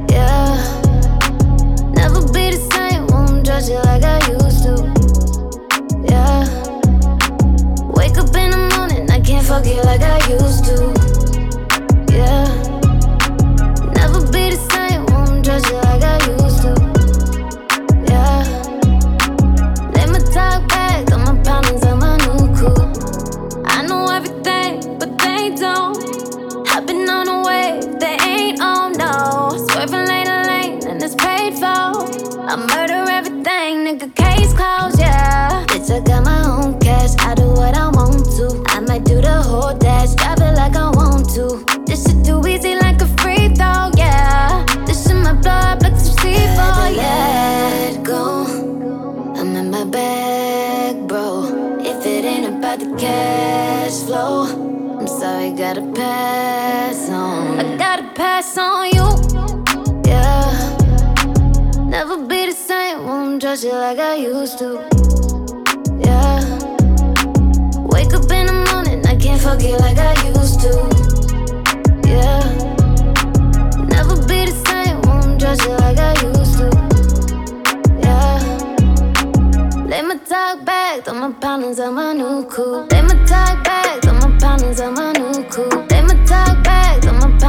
Yeah. 0.09 0.55
Never 1.93 2.21
be 2.33 2.51
the 2.51 2.57
same, 2.73 3.05
won't 3.07 3.45
judge 3.45 3.69
you 3.69 3.79
like 3.83 4.03
I 4.03 4.17
used 4.31 4.63
to. 4.63 4.73
Yeah. 6.09 6.45
Wake 7.93 8.17
up 8.17 8.35
in 8.35 8.49
the 8.51 8.73
morning, 8.75 9.09
I 9.11 9.19
can't 9.19 9.45
fuck 9.45 9.65
like 9.83 10.01
I 10.01 10.17
used 10.27 10.65
to. 10.65 10.96
Pass 55.97 57.09
on. 57.09 57.59
I 57.59 57.75
gotta 57.75 58.07
pass 58.13 58.55
on 58.55 58.85
you, 58.97 59.07
yeah. 60.05 60.77
Never 61.89 62.17
be 62.17 62.45
the 62.45 62.51
same, 62.51 63.07
won't 63.07 63.41
judge 63.41 63.63
you 63.63 63.71
like 63.71 63.97
I 63.97 64.15
used 64.15 64.59
to, 64.59 64.69
yeah. 66.05 66.39
Wake 67.91 68.13
up 68.13 68.29
in 68.31 68.45
the 68.45 68.57
morning, 68.71 69.03
I 69.07 69.15
can't 69.15 69.41
fuck 69.41 69.61
you 69.63 69.75
like 69.77 69.97
I 69.97 70.13
used 70.27 70.59
to, 70.65 70.71
yeah. 72.07 72.43
Never 73.95 74.15
be 74.29 74.39
the 74.49 74.55
same, 74.67 75.01
won't 75.01 75.41
judge 75.41 75.63
you 75.65 75.75
like 75.85 75.97
I 75.97 76.13
used 76.29 76.57
to, 76.59 76.67
yeah. 78.05 78.37
Let 79.91 80.05
me 80.05 80.15
talk 80.29 80.63
back, 80.63 81.05
throw 81.05 81.15
my 81.15 81.31
poundings 81.41 81.79
on 81.79 81.95
my 81.95 82.13
new 82.13 82.45
coupe. 82.45 82.91
Let 82.91 83.03
me 83.05 83.15
talk 83.25 83.63
back, 83.63 84.03
throw 84.03 84.13
my 84.13 84.37
poundings 84.39 84.79
on 84.79 84.93
my 84.93 85.11
new 85.13 85.43
coupe. 85.49 85.86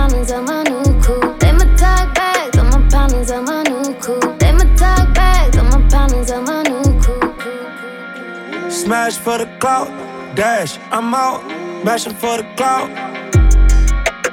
Poundings 0.08 0.32
on 0.32 0.44
my 0.44 0.62
new 0.62 1.00
coupe. 1.00 1.42
Let 1.42 1.54
me 1.56 1.76
talk 1.76 2.14
back, 2.14 2.52
throw 2.52 2.64
my 2.64 2.88
poundings 2.88 3.30
on 3.30 3.44
my 3.44 3.62
new 3.64 3.94
coupe. 3.94 4.40
Let 4.40 4.54
me 4.54 4.76
talk 4.76 5.14
back, 5.14 5.52
throw 5.52 5.64
my 5.64 5.86
poundings 5.88 6.30
on 6.30 6.44
my 6.44 6.62
new 6.62 7.00
coupe. 7.00 8.70
Smash 8.70 9.18
for 9.18 9.38
the 9.38 9.46
clout, 9.58 9.88
dash, 10.34 10.78
I'm 10.90 11.14
out. 11.14 11.44
Mashing 11.84 12.14
for 12.14 12.38
the 12.38 12.44
clout. 12.56 12.90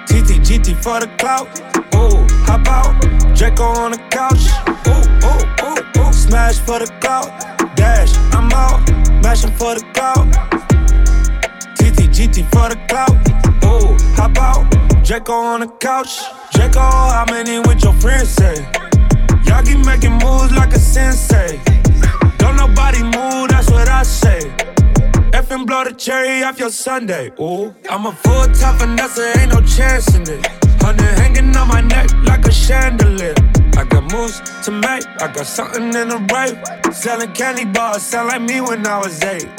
GT, 0.08 0.40
GT 0.48 0.76
for 0.82 1.00
the 1.00 1.08
clout. 1.18 1.48
Ooh, 1.94 2.26
hop 2.46 2.68
out. 2.68 2.96
Draco 3.36 3.64
on 3.64 3.92
the 3.92 3.98
couch. 4.10 4.48
Ooh, 4.88 5.06
ooh, 5.28 5.44
ooh, 5.68 6.08
ooh. 6.08 6.14
Smash 6.14 6.58
for 6.60 6.80
the 6.80 6.88
clout, 7.02 7.30
dash, 7.76 8.16
I'm 8.34 8.52
out. 8.54 8.80
Mashing 9.22 9.52
for 9.52 9.76
the 9.76 9.86
clout. 9.94 10.28
GT, 11.78 12.08
GT 12.16 12.44
for 12.52 12.70
the 12.70 12.80
clout. 12.88 13.16
Ooh, 13.64 13.98
hop 14.16 14.38
out. 14.38 14.75
Draco 15.06 15.34
on 15.34 15.60
the 15.60 15.68
couch. 15.68 16.20
Draco, 16.54 16.80
how 16.80 17.26
many 17.30 17.60
with 17.60 17.84
your 17.84 17.94
friends 17.94 18.28
say? 18.28 18.56
Y'all 19.46 19.62
keep 19.62 19.86
making 19.86 20.14
moves 20.14 20.52
like 20.52 20.74
a 20.74 20.80
sensei. 20.80 21.62
Don't 22.40 22.56
nobody 22.56 23.04
move, 23.04 23.50
that's 23.50 23.70
what 23.70 23.88
I 23.88 24.02
say. 24.02 24.52
F 25.32 25.52
and 25.52 25.68
blow 25.68 25.84
the 25.84 25.94
cherry 25.96 26.42
off 26.42 26.60
your 26.60 26.72
Sunday. 26.72 27.32
Ooh, 27.40 27.72
I'm 27.88 28.08
a 28.08 28.14
full 28.14 28.48
time 28.48 28.80
finesse, 28.80 29.20
ain't 29.38 29.54
no 29.54 29.62
chance 29.62 30.16
in 30.16 30.24
it. 30.24 30.44
Honey 30.82 31.04
hanging 31.22 31.56
on 31.56 31.68
my 31.68 31.82
neck 31.82 32.10
like 32.24 32.44
a 32.48 32.52
chandelier. 32.52 33.36
I 33.78 33.84
got 33.84 34.12
moves 34.12 34.42
to 34.66 34.72
make, 34.72 35.06
I 35.22 35.32
got 35.32 35.46
something 35.46 35.84
in 35.84 36.10
the 36.10 36.28
right. 36.34 36.58
Selling 36.92 37.32
candy 37.34 37.66
bars, 37.66 38.02
sound 38.02 38.30
like 38.30 38.42
me 38.42 38.60
when 38.60 38.88
I 38.88 38.98
was 38.98 39.22
eight. 39.24 39.50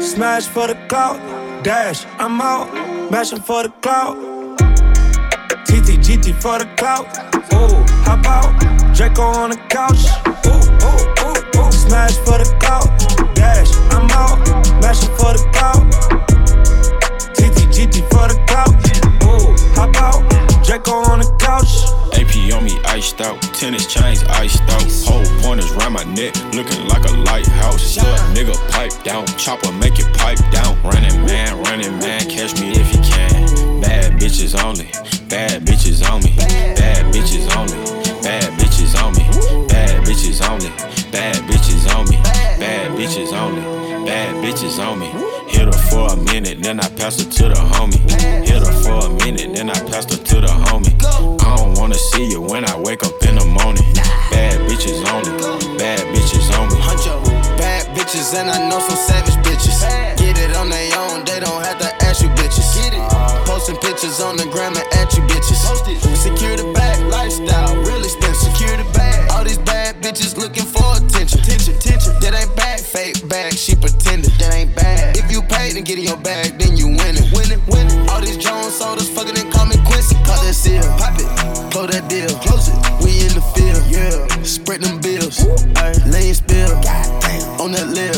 Smash 0.00 0.46
for 0.46 0.68
the 0.68 0.78
clout, 0.88 1.20
dash, 1.62 2.06
I'm 2.18 2.40
out. 2.40 2.93
Mashing 3.14 3.42
for 3.42 3.62
the 3.62 3.68
clout. 3.80 4.16
TT, 5.66 6.02
GT 6.02 6.34
for 6.42 6.58
the 6.58 6.66
clout. 6.74 7.06
Ooh, 7.54 7.78
hop 8.02 8.26
out. 8.26 8.50
Draco 8.92 9.22
on 9.22 9.50
the 9.50 9.56
couch. 9.70 10.02
Ooh, 10.42 10.50
ooh, 10.50 10.98
ooh, 11.22 11.62
ooh. 11.62 11.70
Smash 11.70 12.16
for 12.26 12.42
the 12.42 12.56
clout. 12.58 12.90
Dash, 13.36 13.70
I'm 13.94 14.10
out. 14.10 14.42
Mashing 14.82 15.14
for 15.14 15.30
the 15.30 15.46
clout. 15.54 15.86
TT, 17.38 17.70
GT 17.70 18.02
for 18.10 18.26
the 18.26 18.34
clout. 18.48 18.74
Ooh, 19.22 19.54
hop 19.78 19.94
out. 19.94 20.64
Draco 20.64 20.90
on 20.90 21.20
the 21.20 21.30
couch. 21.38 21.86
On 22.52 22.62
me 22.62 22.78
iced 22.84 23.20
out, 23.20 23.40
tennis 23.54 23.86
chains 23.86 24.22
iced 24.24 24.60
out. 24.62 24.84
Whole 25.08 25.24
pointers 25.42 25.70
round 25.72 25.94
my 25.94 26.04
neck, 26.04 26.34
looking 26.52 26.86
like 26.86 27.04
a 27.08 27.12
lighthouse. 27.12 27.96
Little 27.96 28.14
nigga 28.36 28.70
pipe 28.70 28.92
down, 29.02 29.26
chopper 29.38 29.72
make 29.72 29.98
it 29.98 30.06
pipe 30.14 30.38
down. 30.52 30.80
Running 30.82 31.24
man, 31.24 31.60
running 31.64 31.98
man, 31.98 32.20
catch 32.28 32.60
me 32.60 32.70
if 32.72 32.94
you 32.94 33.00
can. 33.02 33.80
Bad 33.80 34.20
bitches 34.20 34.54
only, 34.62 34.90
bad 35.28 35.62
bitches 35.64 36.04
on 36.08 36.22
me, 36.22 36.36
bad 36.76 37.12
bitches 37.12 37.48
only, 37.56 37.80
bad 38.22 38.52
bitches 38.60 38.94
on 39.02 39.14
me, 39.14 39.24
bad 39.66 40.04
bitches 40.04 40.46
only, 40.48 40.70
bad 41.10 41.42
bitches 41.48 41.94
on 41.96 42.08
me, 42.08 42.16
bad 42.58 42.90
bitches 42.92 43.32
only, 43.32 43.93
bad 44.04 44.34
bitches 44.44 44.78
on 44.78 44.98
me. 44.98 45.06
Hit 45.48 45.66
her 45.66 45.80
for 45.90 46.12
a 46.12 46.16
minute, 46.16 46.62
then 46.62 46.80
I 46.80 46.88
pass 46.90 47.18
her 47.22 47.28
to 47.28 47.48
the 47.48 47.54
homie. 47.54 48.00
Hit 48.44 48.62
her 48.62 48.72
for 48.82 49.06
a 49.06 49.10
minute, 49.24 49.54
then 49.54 49.70
I 49.70 49.78
pass 49.90 50.04
her 50.12 50.22
to 50.22 50.40
the 50.40 50.52
homie. 50.68 50.94
I 51.42 51.56
don't 51.56 51.78
wanna 51.78 51.94
see 51.94 52.30
you 52.30 52.40
when 52.40 52.64
I 52.68 52.78
wake 52.78 53.02
up 53.02 53.14
in 53.24 53.36
the 53.36 53.44
morning. 53.44 53.84
Bad 54.30 54.60
bitches 54.68 55.00
only, 55.12 55.32
bad 55.78 56.00
bitches 56.12 56.48
on 56.58 56.68
me. 56.72 56.80
Bad 57.58 57.86
bitches, 57.96 58.34
and 58.34 58.50
I 58.50 58.68
know 58.68 58.80
some 58.80 58.96
savage 58.96 59.36
bitches. 59.46 59.80
Get 60.16 60.38
it 60.38 60.56
on 60.56 60.68
their 60.70 60.98
own, 60.98 61.24
they 61.24 61.40
don't 61.40 61.62
have 61.64 61.78
to 61.78 61.90
ask 62.04 62.22
you 62.22 62.28
bitches. 62.30 62.64
Posting 63.46 63.76
pictures 63.76 64.20
on 64.20 64.36
the 64.36 64.44
gram 64.46 64.76
and 64.76 64.93
deal, 82.08 82.30
close 82.40 82.68
it. 82.68 82.76
We 83.02 83.24
in 83.24 83.32
the 83.34 83.44
field, 83.54 83.84
yeah. 83.88 84.26
Spread 84.42 84.82
them 84.82 85.00
bills, 85.00 85.44
Ay, 85.76 85.94
lane 86.06 86.34
spill, 86.34 86.74
on 87.60 87.72
that 87.72 87.88
lip. 87.88 88.16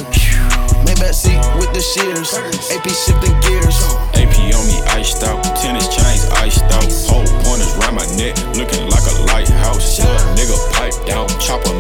Maybach 0.87 1.14
seat 1.14 1.39
with 1.59 1.70
the 1.74 1.82
shears, 1.82 2.34
AP 2.70 2.87
shifting 2.87 3.34
gears. 3.43 3.78
AP 4.14 4.34
on 4.55 4.64
me 4.66 4.78
iced 4.99 5.22
out, 5.22 5.43
tennis 5.59 5.89
chains 5.89 6.26
iced 6.43 6.64
out. 6.74 6.91
Whole 7.11 7.26
pointers 7.45 7.74
round 7.78 7.97
my 7.97 8.07
neck, 8.16 8.34
looking 8.55 8.89
like 8.91 9.07
a 9.07 9.14
lighthouse. 9.30 9.99
Little 9.99 10.34
nigga 10.34 10.59
pipe 10.74 10.97
down, 11.07 11.28
chopper 11.41 11.74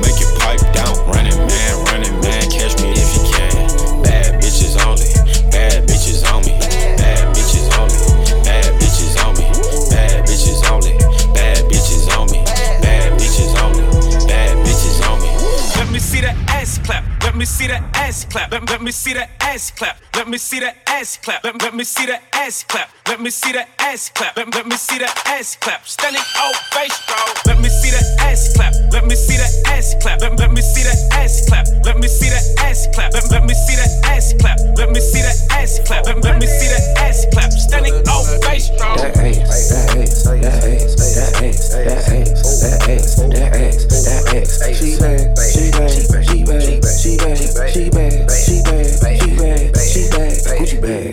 clap. 18.36 18.52
Let. 18.52 18.70
Let, 18.76 18.82
me 18.82 18.90
see 18.90 19.14
that 19.14 19.30
ass 19.40 19.70
clap. 19.70 19.96
Let 20.14 20.28
me 20.28 20.36
see 20.36 20.60
that 20.60 20.76
ass 20.86 21.16
clap. 21.16 21.42
Let, 21.42 21.62
let 21.62 21.74
me 21.74 21.84
see 21.84 22.06
that 22.06 22.22
ass 22.34 22.62
clap. 22.64 22.90
Let 23.08 23.20
me 23.20 23.30
see 23.30 23.52
that 23.52 23.68
ass 23.80 24.10
clap. 24.10 24.36
Let, 24.36 24.54
let 24.54 24.66
me 24.66 24.76
see 24.76 24.98
that 24.98 25.10
ass 25.26 25.56
clap. 25.56 25.86
Standing 25.88 26.20
ovation. 26.36 27.00
Let 27.46 27.58
me 27.60 27.68
see 27.70 27.90
that 27.90 28.04
ass 28.20 28.52
clap. 28.54 28.74
Let 28.92 29.06
me 29.06 29.16
see 29.16 29.36
that 29.38 29.52
ass 29.72 29.94
clap. 30.02 30.20
Let, 30.20 30.38
let 30.38 30.52
me 30.52 30.60
see 30.60 30.82
that 30.84 30.98
ass 31.16 31.46
clap. 31.48 31.66
Let 31.86 31.96
me 31.96 32.08
see 32.08 32.28
that 32.28 32.44
ass 32.60 32.86
clap. 32.92 33.14
Let, 33.14 33.30
let 33.30 33.44
me 33.44 33.54
see 33.54 33.76
that 33.76 33.90
ass 34.04 34.34
clap. 34.38 34.58
Let 34.76 34.90
me 34.90 35.00
see 35.00 35.22
that 35.22 35.38
ass 35.52 35.80
clap. 35.86 36.04
Let, 36.04 36.22
let 36.22 36.38
me 36.38 36.46
see 36.46 36.68
that 36.68 36.84
ass 37.00 37.26
clap. 37.32 37.50
Standing 37.52 37.94
ovation. 38.04 38.76
That 38.76 39.16
ass, 39.16 39.72
that 39.72 39.96
ass, 39.96 40.24
that 40.24 40.44
ass, 40.76 40.92
that 40.92 41.40
ass, 41.40 41.72
that 41.72 41.96
ass, 41.96 42.36
that 42.60 42.84
ass, 42.84 43.16
that 43.16 43.56
ass, 43.56 43.88
that 44.04 44.36
ass. 44.36 44.76
She 44.76 45.00
bad, 45.00 45.32
she 45.38 45.70
bad, 45.72 45.90
she 45.90 46.44
bad, 46.44 46.62
she 46.62 47.16
bad, 47.16 47.38
she 47.38 47.48
bad, 47.54 47.70
she 47.72 47.90
bad, 47.90 48.15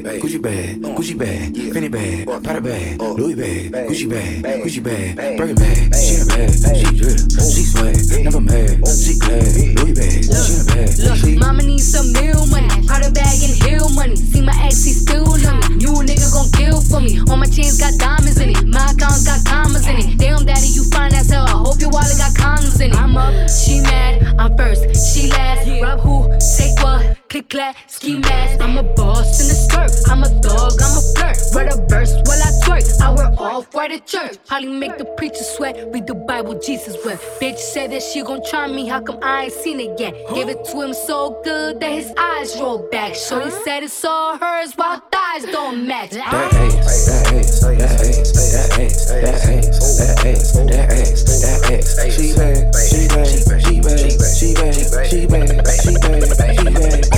bag, 0.01 0.21
Gucci 0.21 0.41
bag, 0.41 0.81
Gucci 0.81 1.17
bag, 1.17 1.53
Fendi 1.73 1.91
bag, 1.91 2.25
Prada 2.43 2.61
bag, 2.61 2.99
Louis 3.01 3.35
bag, 3.35 3.87
Gucci 3.87 4.09
bag, 4.09 4.63
Gucci 4.63 4.81
bag, 4.83 5.37
Birkin 5.37 5.55
bag. 5.55 5.95
She 5.95 6.15
in 6.15 6.21
a 6.21 6.25
bag, 6.25 6.49
she 6.49 6.97
drip, 6.97 7.19
she 7.37 7.63
swag, 7.63 8.23
never 8.23 8.41
mad, 8.41 8.87
she 8.87 9.19
glad. 9.19 9.43
Louis 9.77 9.93
bag, 9.93 10.23
she 10.23 10.53
in 10.53 10.61
a 10.61 10.65
bag, 10.65 10.89
Look, 10.99 11.17
she. 11.17 11.37
mama 11.37 11.63
needs 11.63 11.85
some 11.91 12.11
meal 12.13 12.45
money. 12.47 12.69
Prada 12.87 13.11
bag 13.11 13.37
and 13.43 13.55
heel 13.63 13.89
money. 13.89 14.15
See 14.15 14.41
my 14.41 14.55
ex, 14.63 14.83
he 14.83 14.93
still 14.93 15.25
love 15.25 15.69
me. 15.69 15.83
You 15.83 15.91
a 15.93 16.03
nigga 16.03 16.31
gon' 16.33 16.49
kill 16.51 16.81
for 16.81 16.99
me. 16.99 17.19
All 17.29 17.37
my 17.37 17.45
chains 17.45 17.79
got 17.79 17.93
diamonds 17.99 18.39
in 18.39 18.49
it. 18.49 18.65
My 18.65 18.91
account 18.91 19.25
got 19.25 19.45
commas 19.45 19.87
in 19.87 19.97
it. 19.97 20.17
Damn, 20.17 20.45
daddy, 20.45 20.67
you 20.67 20.83
fine 20.89 21.13
as 21.13 21.29
hell. 21.29 21.45
I 21.45 21.51
hope 21.51 21.79
your 21.79 21.89
wallet 21.89 22.17
got 22.17 22.33
condoms 22.33 22.81
in 22.81 22.91
it. 22.91 22.97
I'm 22.97 23.15
up, 23.17 23.33
she 23.49 23.81
mad. 23.81 24.35
I'm 24.39 24.55
first, 24.57 24.83
she 25.13 25.29
last. 25.29 25.67
Rub 25.81 25.99
who, 25.99 26.29
take 26.57 26.77
what? 26.83 27.22
Click 27.33 27.49
clack, 27.49 27.75
ski 27.87 28.19
mask. 28.19 28.61
I'm 28.61 28.77
a 28.77 28.83
boss 28.83 29.41
in 29.41 29.47
the 29.47 29.55
skirt. 29.55 29.89
I'm 30.07 30.21
a 30.21 30.29
dog, 30.39 30.73
I'm 30.79 30.97
a 30.99 31.01
flirt. 31.17 31.37
Write 31.55 31.73
a 31.73 31.83
verse 31.89 32.13
while 32.27 32.39
I 32.39 32.51
twerk. 32.61 33.01
I 33.01 33.09
wear 33.09 33.33
off 33.39 33.73
white 33.73 33.91
at 33.91 34.05
church. 34.05 34.37
Probably 34.45 34.67
make 34.67 34.99
the 34.99 35.05
preacher 35.17 35.41
sweat. 35.41 35.75
Read 35.91 36.05
the 36.05 36.13
Bible, 36.13 36.59
Jesus 36.59 36.95
wept. 37.03 37.23
Bitch 37.41 37.57
said 37.57 37.89
that 37.89 38.03
she 38.03 38.21
gon' 38.21 38.43
try 38.47 38.67
me. 38.67 38.87
How 38.87 39.01
come 39.01 39.17
I 39.23 39.45
ain't 39.45 39.53
seen 39.53 39.79
it 39.79 39.99
yet? 39.99 40.13
Gave 40.31 40.47
it 40.47 40.63
to 40.65 40.81
him 40.81 40.93
so 40.93 41.41
good 41.43 41.79
that 41.79 41.91
his 41.91 42.13
eyes 42.15 42.55
rolled 42.61 42.91
back. 42.91 43.15
Shorty 43.15 43.49
said 43.49 43.81
it's 43.81 44.05
all 44.05 44.37
hers 44.37 44.75
while 44.75 45.01
thighs 45.11 45.45
don't 45.45 45.87
match. 45.87 46.11
That 46.11 46.27
ass, 46.27 47.07
that 47.07 47.33
ass, 47.33 47.61
that 47.61 47.81
ass, 47.81 48.29
that 48.53 48.79
ass, 48.79 49.09
that 49.09 49.49
ass, 49.49 49.89
that 49.89 50.25
ass, 50.27 50.53
that 50.53 50.91
ass, 50.93 51.41
that 51.41 51.71
ass. 51.73 52.13
She 52.13 52.35
bad, 52.35 52.69
she 52.69 52.69
bad, 52.69 52.75
she 52.75 52.92
bad, 53.13 53.27
she 53.61 53.79
bad, 53.79 53.99
she 53.99 54.53
bad, 54.53 54.73
she 55.05 55.25
bad, 55.27 55.53
she 55.69 55.93
bad, 56.01 56.25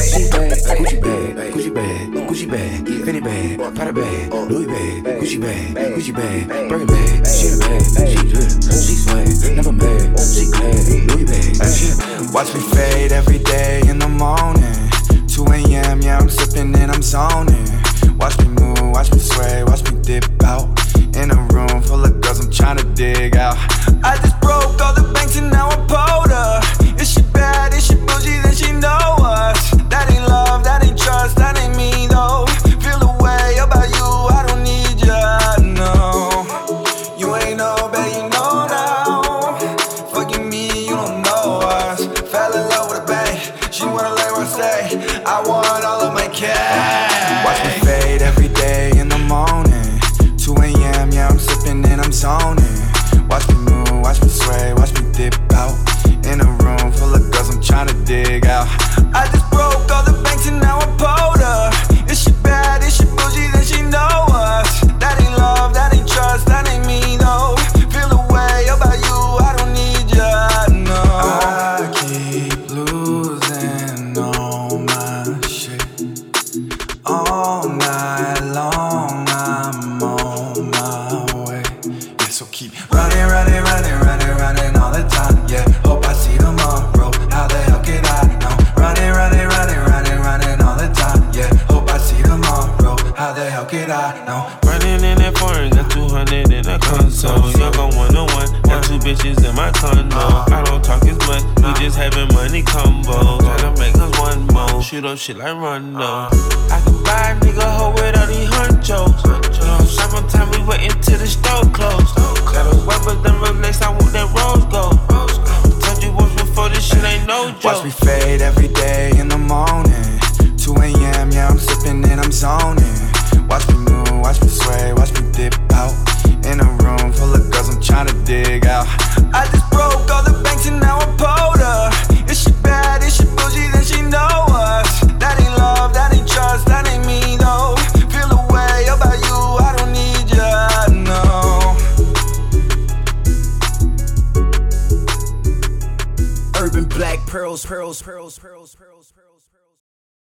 she 0.04 0.30
bad. 0.30 0.56
Gucci 0.76 1.00
bag, 1.02 1.54
Gucci 1.54 1.74
bag, 1.74 2.12
Gucci 2.28 2.46
bag, 2.50 2.86
Fendi 3.06 3.22
bag, 3.24 3.76
Prada 3.76 3.94
bag, 3.94 4.34
Louis 4.50 4.68
bag, 4.68 5.20
Gucci 5.20 5.40
bag, 5.40 5.94
Gucci 5.96 6.14
bag, 6.14 6.48
Birkin 6.70 6.88
bag. 6.88 7.26
She 7.26 7.48
bag, 7.60 7.82
she 8.10 8.22
drip, 8.28 8.50
she 8.62 8.96
swag, 8.96 9.56
never 9.56 9.72
mad, 9.72 10.20
she 10.20 10.46
glad. 10.52 10.76
Louis 11.10 11.26
bag. 11.26 12.34
Watch 12.34 12.54
me 12.54 12.60
fade 12.60 13.12
every 13.12 13.40
day 13.40 13.82
in 13.88 14.00
the 14.00 14.10
morning. 14.10 14.76
2 15.28 15.46
a.m., 15.46 16.02
yeah, 16.02 16.20
I'm 16.20 16.30
sipping 16.30 16.76
and 16.76 16.92
I'm 16.92 17.02
zoning. 17.02 17.68
Watch 18.18 18.38
me 18.40 18.48
move, 18.48 18.92
watch 18.92 19.12
me 19.12 19.20
sway, 19.20 19.64
watch 19.64 19.84
me 19.90 20.00
dip 20.02 20.26
out. 20.44 20.85
In 21.16 21.32
a 21.32 21.36
room 21.54 21.82
full 21.82 22.04
of 22.04 22.20
girls, 22.20 22.44
I'm 22.44 22.52
trying 22.52 22.78
to 22.78 22.84
dig 22.94 23.38
out. 23.38 23.56
I 24.04 24.18
just 24.22 24.38
broke 24.42 24.82
all 24.82 24.94
the 24.94 25.10
banks 25.14 25.38
and 25.38 25.50
now 25.50 25.70
I'm 25.70 25.88
up. 25.90 26.64
Is 27.00 27.14
she 27.14 27.22
bad? 27.32 27.74
Is 27.74 27.88
she 27.88 27.96
bougie? 27.96 28.42
Then 28.44 28.54
she 28.54 28.74
know 28.74 29.16
us. 29.24 29.72
That 29.90 30.12
ain't 30.12 30.28
love, 30.28 30.45